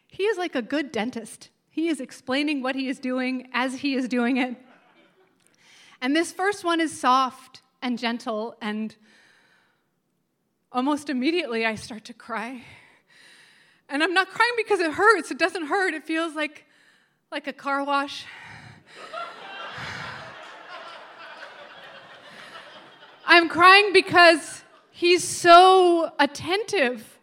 he 0.07 0.23
is 0.23 0.37
like 0.37 0.55
a 0.55 0.61
good 0.61 0.91
dentist. 0.91 1.49
He 1.69 1.87
is 1.87 1.99
explaining 1.99 2.63
what 2.63 2.75
he 2.75 2.87
is 2.87 2.99
doing 2.99 3.49
as 3.53 3.75
he 3.75 3.95
is 3.95 4.07
doing 4.07 4.37
it. 4.37 4.55
And 6.03 6.13
this 6.13 6.31
first 6.33 6.63
one 6.65 6.81
is 6.81 6.99
soft 6.99 7.61
and 7.81 7.97
gentle, 7.97 8.57
and 8.61 8.93
almost 10.69 11.09
immediately 11.09 11.65
I 11.65 11.75
start 11.75 12.03
to 12.05 12.13
cry. 12.13 12.61
And 13.87 14.03
I'm 14.03 14.13
not 14.13 14.27
crying 14.27 14.51
because 14.57 14.81
it 14.81 14.91
hurts. 14.91 15.31
It 15.31 15.39
doesn't 15.39 15.67
hurt. 15.67 15.93
It 15.93 16.03
feels 16.03 16.35
like 16.35 16.65
like 17.31 17.47
a 17.47 17.53
car 17.53 17.85
wash. 17.85 18.25
I'm 23.25 23.47
crying 23.47 23.93
because 23.93 24.65
he's 24.91 25.25
so 25.25 26.11
attentive 26.19 27.17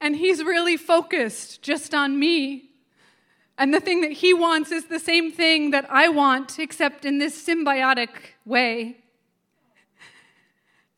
and 0.00 0.14
he's 0.14 0.44
really 0.44 0.76
focused 0.76 1.62
just 1.62 1.96
on 1.96 2.16
me. 2.16 2.65
And 3.58 3.72
the 3.72 3.80
thing 3.80 4.02
that 4.02 4.12
he 4.12 4.34
wants 4.34 4.70
is 4.70 4.86
the 4.86 4.98
same 4.98 5.32
thing 5.32 5.70
that 5.70 5.90
I 5.90 6.08
want, 6.08 6.58
except 6.58 7.04
in 7.04 7.18
this 7.18 7.46
symbiotic 7.46 8.10
way. 8.44 8.98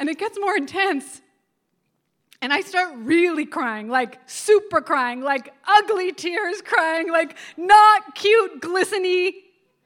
And 0.00 0.08
it 0.08 0.18
gets 0.18 0.38
more 0.40 0.56
intense. 0.56 1.20
And 2.40 2.52
I 2.52 2.60
start 2.60 2.94
really 2.96 3.44
crying, 3.44 3.88
like 3.88 4.20
super 4.26 4.80
crying, 4.80 5.22
like 5.22 5.52
ugly 5.66 6.12
tears 6.12 6.62
crying, 6.62 7.10
like 7.10 7.36
not 7.56 8.14
cute, 8.14 8.60
glistening 8.60 9.32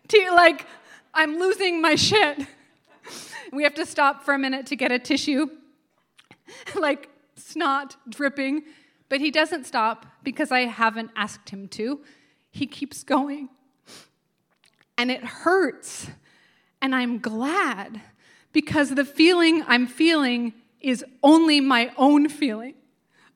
tears, 0.08 0.32
like 0.32 0.66
I'm 1.14 1.38
losing 1.38 1.80
my 1.80 1.94
shit. 1.94 2.46
we 3.52 3.62
have 3.64 3.74
to 3.74 3.86
stop 3.86 4.22
for 4.22 4.34
a 4.34 4.38
minute 4.38 4.66
to 4.66 4.76
get 4.76 4.92
a 4.92 4.98
tissue, 4.98 5.46
like 6.74 7.08
snot 7.36 7.96
dripping. 8.08 8.64
But 9.08 9.20
he 9.20 9.30
doesn't 9.30 9.64
stop 9.64 10.06
because 10.22 10.50
I 10.50 10.60
haven't 10.60 11.10
asked 11.16 11.50
him 11.50 11.68
to. 11.68 12.00
He 12.52 12.66
keeps 12.66 13.02
going. 13.02 13.48
And 14.96 15.10
it 15.10 15.24
hurts. 15.24 16.06
And 16.80 16.94
I'm 16.94 17.18
glad 17.18 18.00
because 18.52 18.90
the 18.90 19.04
feeling 19.04 19.64
I'm 19.66 19.86
feeling 19.86 20.52
is 20.80 21.04
only 21.22 21.60
my 21.60 21.92
own 21.96 22.28
feeling. 22.28 22.74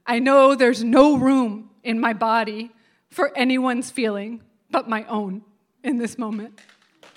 I 0.07 0.19
know 0.19 0.55
there's 0.55 0.85
no 0.85 1.17
room 1.17 1.71
in 1.83 1.99
my 1.99 2.13
body 2.13 2.71
for 3.11 3.37
anyone's 3.37 3.91
feeling 3.91 4.43
but 4.71 4.89
my 4.89 5.05
own 5.05 5.43
in 5.83 5.99
this 5.99 6.19
moment. 6.19 6.61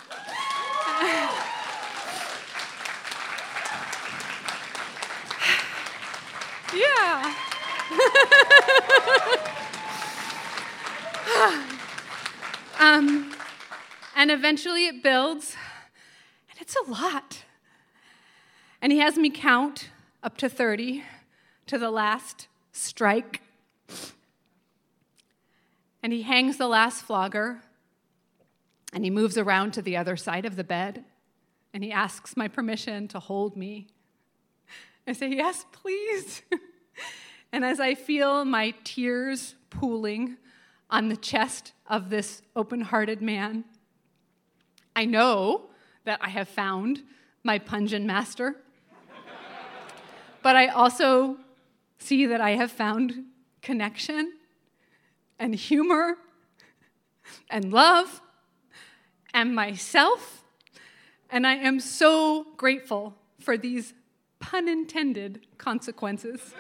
yeah. 6.74 7.36
um, 12.80 13.34
and 14.16 14.32
eventually 14.32 14.88
it 14.88 15.04
builds, 15.04 15.56
and 16.50 16.60
it's 16.60 16.76
a 16.76 16.90
lot. 16.90 17.44
And 18.82 18.92
he 18.92 19.00
has 19.00 19.18
me 19.18 19.30
count 19.30 19.90
up 20.24 20.38
to 20.38 20.50
30 20.50 21.04
to 21.68 21.78
the 21.78 21.92
last 21.92 22.48
strike. 22.72 23.42
And 26.02 26.14
he 26.14 26.22
hangs 26.22 26.58
the 26.58 26.68
last 26.68 27.04
flogger 27.04 27.62
and 28.94 29.04
he 29.04 29.10
moves 29.10 29.38
around 29.38 29.72
to 29.74 29.82
the 29.82 29.98
other 29.98 30.16
side 30.16 30.46
of 30.46 30.56
the 30.56 30.64
bed 30.64 31.04
and 31.74 31.84
he 31.84 31.92
asks 31.92 32.36
my 32.36 32.48
permission 32.48 33.08
to 33.10 33.20
hold 33.20 33.56
me. 33.56 33.88
I 35.06 35.14
say, 35.14 35.30
Yes, 35.30 35.66
please. 35.72 36.42
and 37.52 37.66
as 37.66 37.80
I 37.80 37.96
feel 37.96 38.46
my 38.46 38.74
tears 38.84 39.56
pooling 39.70 40.38
on 40.90 41.10
the 41.10 41.18
chest 41.18 41.74
of 41.88 42.10
this 42.10 42.42
open 42.56 42.82
hearted 42.82 43.22
man, 43.22 43.64
I 44.96 45.06
know 45.06 45.70
that 46.06 46.20
I 46.22 46.30
have 46.30 46.50
found 46.50 47.04
my 47.44 47.60
Pungeon 47.60 48.06
Master 48.06 48.56
but 50.42 50.56
I 50.56 50.68
also 50.68 51.38
see 51.98 52.26
that 52.26 52.42
I 52.42 52.52
have 52.52 52.72
found 52.72 53.26
connection 53.62 54.34
and 55.38 55.54
humor 55.54 56.16
and 57.50 57.72
love 57.72 58.22
and 59.34 59.54
myself. 59.54 60.44
And 61.30 61.46
I 61.46 61.56
am 61.56 61.80
so 61.80 62.48
grateful 62.58 63.16
for 63.40 63.58
these 63.58 63.94
pun 64.40 64.68
intended 64.68 65.46
consequences. 65.58 66.54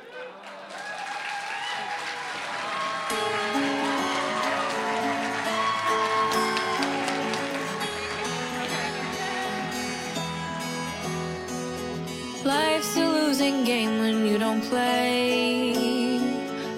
play. 14.69 16.19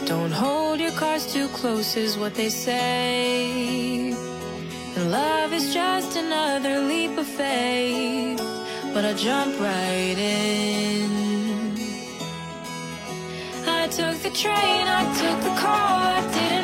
Don't 0.06 0.32
hold 0.32 0.80
your 0.80 0.92
cards 0.92 1.32
too 1.34 1.48
close, 1.50 1.98
is 1.98 2.18
what 2.18 2.34
they 2.34 2.50
say. 2.50 4.12
And 4.96 5.12
love 5.12 5.54
is 5.54 5.74
just 5.74 6.16
another 6.18 6.80
leap 6.80 7.18
of 7.18 7.28
faith. 7.28 8.39
But 8.94 9.04
I 9.06 9.14
jump 9.14 9.60
right 9.60 10.18
in. 10.18 11.10
I 13.68 13.88
took 13.88 14.18
the 14.28 14.32
train, 14.44 14.84
I 15.00 15.04
took 15.22 15.39
the 15.48 15.56
car, 15.62 16.02
I 16.18 16.22
didn't. 16.34 16.61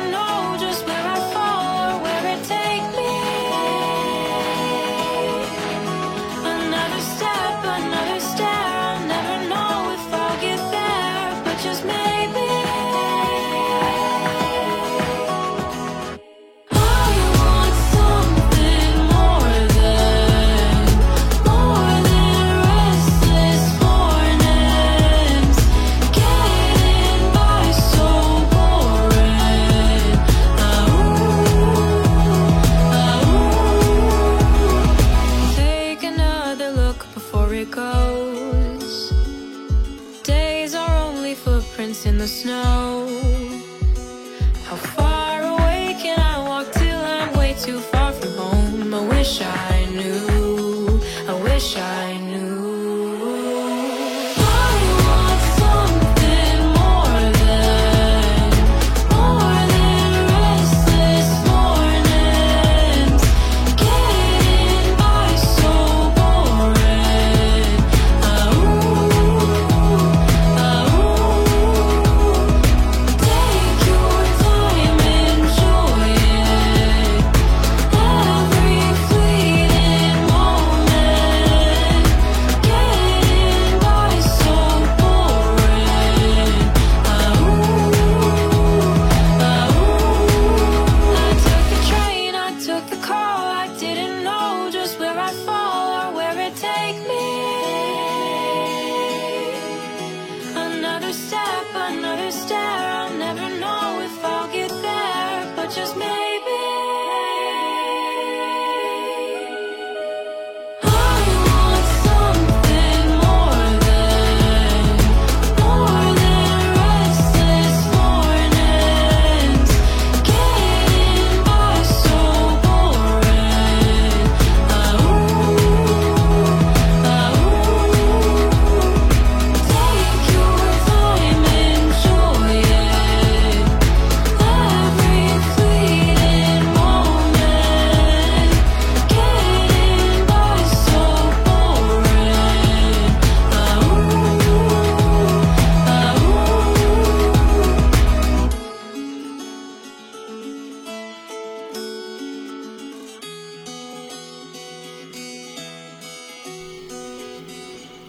Wish 49.28 49.42
I 49.42 49.84
knew. 49.92 51.00
I 51.28 51.34
wish 51.42 51.76
I 51.76 51.97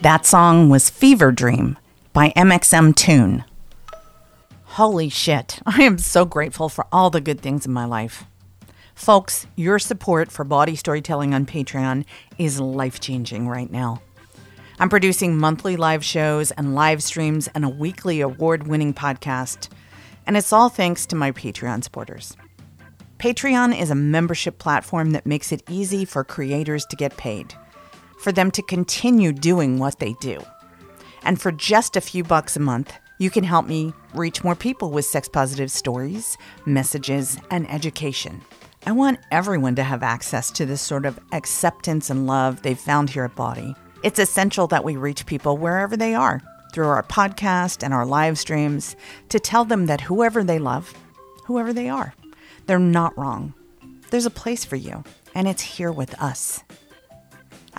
That 0.10 0.26
song 0.26 0.70
was 0.70 0.90
Fever 0.90 1.32
Dream 1.32 1.78
by 2.14 2.34
mxmtoon. 2.36 3.46
Holy 4.64 5.08
shit, 5.08 5.60
I 5.68 5.84
am 5.84 6.00
so 6.00 6.26
grateful 6.26 6.68
for 6.68 6.88
all 6.92 7.12
the 7.12 7.22
good 7.22 7.42
things 7.42 7.68
in 7.68 7.72
my 7.72 7.86
life. 7.86 8.24
Folks, 8.96 9.46
your 9.56 9.78
support 9.78 10.32
for 10.32 10.44
Bawdy 10.44 10.76
storytelling 10.76 11.36
on 11.36 11.46
Patreon 11.46 12.06
is 12.40 12.60
life 12.60 13.00
changing 13.00 13.48
right 13.48 13.72
now. 13.72 14.02
I'm 14.80 14.90
producing 14.90 15.38
monthly 15.38 15.78
live 15.78 16.04
shows 16.04 16.50
and 16.50 16.74
live 16.74 17.04
streams 17.04 17.48
and 17.50 17.64
a 17.64 17.70
weekly 17.70 18.20
award 18.20 18.66
winning 18.66 18.96
podcast, 18.96 19.70
and 20.26 20.36
it's 20.36 20.52
all 20.52 20.70
thanks 20.70 21.06
to 21.06 21.16
my 21.16 21.32
Patreon 21.32 21.84
supporters. 21.84 22.36
Patreon 23.20 23.80
is 23.80 23.92
a 23.92 23.96
membership 23.96 24.58
platform 24.58 25.12
that 25.12 25.28
makes 25.28 25.52
it 25.52 25.62
easy 25.70 26.04
for 26.04 26.24
creators 26.24 26.84
to 26.88 26.96
get 26.96 27.16
paid, 27.16 27.54
for 28.20 28.32
them 28.32 28.52
to 28.52 28.62
continue 28.62 29.34
doing 29.34 29.80
what 29.80 30.00
they 30.00 30.14
do. 30.22 30.42
And 31.24 31.42
for 31.42 31.52
just 31.52 31.96
a 31.96 32.02
few 32.02 32.24
bucks 32.24 32.56
a 32.56 32.60
month, 32.60 32.94
you 33.18 33.30
can 33.30 33.44
help 33.44 33.66
me 33.66 33.94
reach 34.14 34.44
more 34.44 34.56
people 34.56 34.92
with 34.92 35.06
sex 35.06 35.28
positive 35.28 35.70
stories, 35.70 36.38
messages, 36.66 37.38
and 37.52 37.70
education. 37.70 38.42
I 38.86 38.94
want 38.94 39.20
everyone 39.30 39.76
to 39.76 39.84
have 39.84 40.04
access 40.04 40.50
to 40.52 40.66
this 40.66 40.82
sort 40.82 41.06
of 41.06 41.20
acceptance 41.34 42.10
and 42.10 42.26
love 42.26 42.62
they've 42.62 42.80
found 42.80 43.10
here 43.10 43.26
at 43.26 43.36
Bawdy. 43.36 43.76
It's 44.04 44.20
essential 44.20 44.68
that 44.68 44.86
we 44.86 44.96
reach 44.96 45.26
people 45.26 45.58
wherever 45.58 45.98
they 45.98 46.16
are 46.16 46.42
through 46.74 46.88
our 46.88 47.04
podcast 47.04 47.84
and 47.84 47.94
our 47.94 48.06
live 48.06 48.40
streams 48.40 48.96
to 49.30 49.40
tell 49.40 49.66
them 49.66 49.88
that 49.88 50.02
whoever 50.02 50.44
they 50.44 50.60
love, 50.60 50.94
whoever 51.46 51.74
they 51.74 51.90
are, 51.90 52.14
they're 52.68 52.80
not 52.80 53.18
wrong. 53.18 53.54
There's 54.12 54.26
a 54.26 54.32
place 54.32 54.64
for 54.64 54.78
you, 54.78 55.04
and 55.36 55.48
it's 55.48 55.62
here 55.62 55.92
with 55.92 56.20
us. 56.22 56.64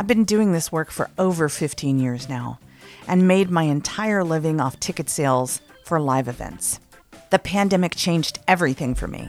I've 0.01 0.07
been 0.07 0.25
doing 0.25 0.53
this 0.53 0.73
work 0.73 0.91
for 0.91 1.11
over 1.19 1.51
15 1.51 1.99
years 1.99 2.27
now 2.27 2.59
and 3.07 3.29
made 3.29 3.51
my 3.51 3.65
entire 3.65 4.25
living 4.25 4.59
off 4.59 4.81
ticket 4.81 5.11
sales 5.11 5.61
for 5.85 6.01
live 6.01 6.27
events. 6.27 6.81
The 7.29 7.39
pandemic 7.39 7.95
changed 7.95 8.39
everything 8.49 8.95
for 8.95 9.07
me, 9.07 9.29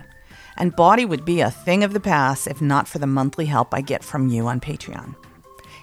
and 0.56 0.74
Bawdy 0.74 1.04
would 1.04 1.26
be 1.26 1.42
a 1.42 1.52
thing 1.52 1.84
of 1.84 1.92
the 1.92 2.00
past 2.00 2.48
if 2.48 2.62
not 2.62 2.88
for 2.88 3.00
the 3.00 3.06
monthly 3.06 3.48
help 3.48 3.74
I 3.74 3.82
get 3.82 4.02
from 4.02 4.30
you 4.30 4.48
on 4.48 4.62
Patreon. 4.62 5.14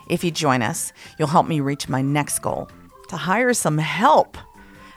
If 0.09 0.25
you 0.25 0.31
join 0.31 0.63
us, 0.63 0.95
you'll 1.19 1.29
help 1.29 1.47
me 1.47 1.61
reach 1.61 1.91
my 1.91 2.01
next 2.01 2.39
goal 2.39 2.71
to 3.11 3.17
hire 3.19 3.53
some 3.53 3.77
help. 3.77 4.39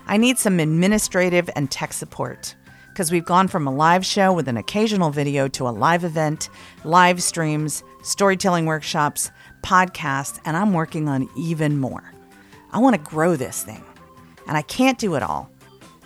I 0.06 0.16
need 0.16 0.38
some 0.38 0.58
administrative 0.58 1.50
and 1.54 1.70
tech 1.70 1.92
support 1.92 2.56
because 2.92 3.10
we've 3.10 3.24
gone 3.24 3.48
from 3.48 3.66
a 3.66 3.74
live 3.74 4.04
show 4.04 4.32
with 4.32 4.48
an 4.48 4.56
occasional 4.56 5.10
video 5.10 5.48
to 5.48 5.66
a 5.66 5.70
live 5.70 6.04
event, 6.04 6.50
live 6.84 7.22
streams, 7.22 7.82
storytelling 8.02 8.66
workshops, 8.66 9.30
podcasts, 9.62 10.40
and 10.44 10.56
I'm 10.56 10.72
working 10.72 11.08
on 11.08 11.28
even 11.36 11.78
more. 11.78 12.12
I 12.72 12.78
want 12.78 12.94
to 12.96 13.10
grow 13.10 13.36
this 13.36 13.62
thing, 13.62 13.84
and 14.46 14.56
I 14.56 14.62
can't 14.62 14.98
do 14.98 15.14
it 15.14 15.22
all. 15.22 15.50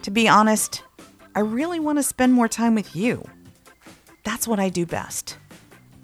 To 0.03 0.11
be 0.11 0.29
honest, 0.29 0.83
I 1.35 1.41
really 1.41 1.81
want 1.81 1.99
to 1.99 2.03
spend 2.03 2.33
more 2.33 2.49
time 2.49 2.75
with 2.75 2.95
you. 2.95 3.25
That's 4.25 4.49
what 4.49 4.61
I 4.61 4.69
do 4.69 4.87
best. 4.87 5.37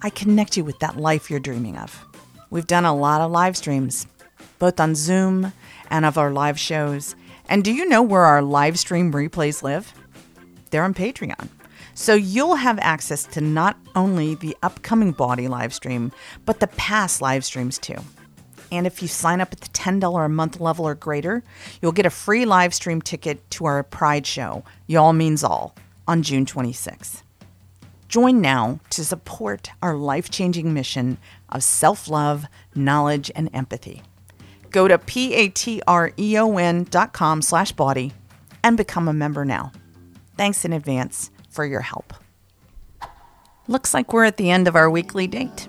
I 0.03 0.11
connect 0.11 0.57
you 0.57 0.64
with 0.64 0.78
that 0.80 0.96
life 0.96 1.30
you're 1.30 1.40
dreaming 1.40 1.76
of. 1.76 2.05
We've 2.50 2.66
done 2.66 2.84
a 2.84 2.94
lot 2.94 3.20
of 3.20 3.30
live 3.30 3.57
streams, 3.57 4.07
both 4.59 4.78
on 4.80 4.94
Zoom 4.94 5.53
and 5.90 6.05
of 6.05 6.18
our 6.18 6.30
live 6.30 6.59
shows. 6.59 7.16
And 7.48 7.64
do 7.64 7.72
you 7.72 7.88
know 7.88 8.03
where 8.03 8.24
our 8.24 8.42
live 8.42 8.78
stream 8.78 9.12
replays 9.12 9.62
live? 9.62 9.92
They're 10.70 10.84
on 10.84 10.94
Patreon. 10.94 11.48
So 11.95 12.14
you'll 12.14 12.57
have 12.57 12.78
access 12.80 13.24
to 13.24 13.40
not 13.40 13.76
only 13.95 14.34
the 14.34 14.57
upcoming 14.62 15.12
Bawdy 15.12 15.49
live 15.49 15.74
stream, 15.74 16.12
but 16.47 16.61
the 16.61 16.66
past 16.68 17.20
live 17.20 17.45
streams 17.45 17.78
too. 17.78 17.99
And 18.70 18.86
if 18.86 19.03
you 19.03 19.09
sign 19.09 19.43
up 19.43 19.53
at 19.53 19.61
the 19.61 19.68
$10 19.68 20.24
a 20.24 20.28
month 20.30 20.59
level 20.59 20.86
or 20.86 20.95
greater, 20.95 21.45
you'll 21.82 21.93
get 21.93 22.07
a 22.07 22.11
free 22.11 22.47
live 22.47 22.72
stream 22.72 23.03
ticket 23.03 23.49
to 23.51 23.66
our 23.66 23.82
Pride 23.82 24.26
show, 24.26 24.64
Y'all 24.86 25.12
Means 25.12 25.45
All, 25.45 25.74
on 26.09 26.22
June 26.22 26.47
26th. 26.47 27.22
Join 28.09 28.40
now 28.40 28.80
to 28.90 29.05
support 29.05 29.70
our 29.82 29.95
life 29.95 30.30
changing 30.30 30.72
mission 30.72 31.18
of 31.51 31.62
self 31.62 32.09
love, 32.09 32.47
knowledge, 32.74 33.30
and 33.34 33.51
empathy. 33.53 34.03
Go 34.70 34.88
to 34.88 34.99
p-a-t-r-e-o-n 34.99 36.84
dot 36.84 37.12
com 37.12 37.43
slash 37.43 37.72
bawdy 37.72 38.12
and 38.64 38.76
become 38.76 39.09
a 39.09 39.12
member 39.12 39.45
now. 39.45 39.72
Thanks 40.36 40.64
in 40.64 40.72
advance 40.72 41.30
for 41.53 41.64
your 41.64 41.80
help. 41.80 42.12
Looks 43.68 43.94
like 43.94 44.12
we're 44.12 44.24
at 44.24 44.38
the 44.38 44.50
end 44.50 44.66
of 44.66 44.74
our 44.74 44.90
weekly 44.90 45.28
date. 45.28 45.68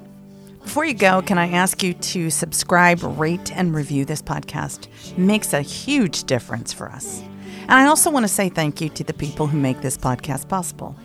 Before 0.64 0.86
you 0.86 0.94
go, 0.94 1.22
can 1.22 1.38
I 1.38 1.50
ask 1.50 1.84
you 1.84 1.94
to 1.94 2.30
subscribe, 2.30 3.04
rate, 3.04 3.52
and 3.56 3.76
review 3.76 4.06
this 4.06 4.22
podcast? 4.22 4.88
Makes 5.18 5.54
a 5.54 5.62
huge 5.62 6.24
difference 6.24 6.72
for 6.72 6.90
us. 6.90 7.22
And 7.64 7.74
I 7.74 7.86
also 7.86 8.10
want 8.10 8.24
to 8.24 8.30
say 8.30 8.50
thank 8.50 8.82
you 8.82 8.90
to 8.90 9.04
the 9.04 9.14
people 9.14 9.48
who 9.48 9.60
make 9.60 9.82
this 9.82 9.98
podcast 9.98 10.48
possible. 10.48 10.96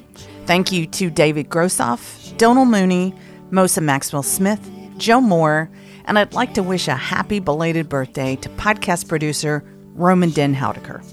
Thank 0.47 0.73
you 0.73 0.87
to 0.87 1.11
David 1.11 1.51
Grossoff, 1.51 2.37
Donal 2.39 2.65
Mooney, 2.65 3.15
Mosa 3.51 3.83
Maxwell 3.83 4.23
Smith, 4.23 4.71
Joe 4.97 5.21
Moore, 5.21 5.71
and 6.07 6.19
I'd 6.19 6.33
like 6.33 6.55
to 6.55 6.63
wish 6.63 6.89
a 6.89 6.95
happy 6.95 7.39
belated 7.39 7.89
birthday 7.89 8.37
to 8.37 8.49
podcast 8.51 9.09
producer 9.09 9.63
Roman 9.95 10.31
Den 10.31 10.55
Houdeker. 10.55 11.05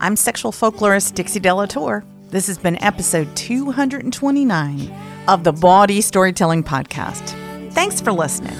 I'm 0.00 0.16
sexual 0.16 0.52
folklorist 0.52 1.14
Dixie 1.14 1.40
De 1.40 1.52
La 1.52 1.66
Tour. 1.66 2.04
This 2.30 2.46
has 2.48 2.58
been 2.58 2.80
episode 2.82 3.34
229 3.36 4.94
of 5.28 5.44
the 5.44 5.52
Bawdy 5.52 6.02
Storytelling 6.02 6.62
Podcast. 6.62 7.34
Thanks 7.72 8.02
for 8.02 8.12
listening. 8.12 8.54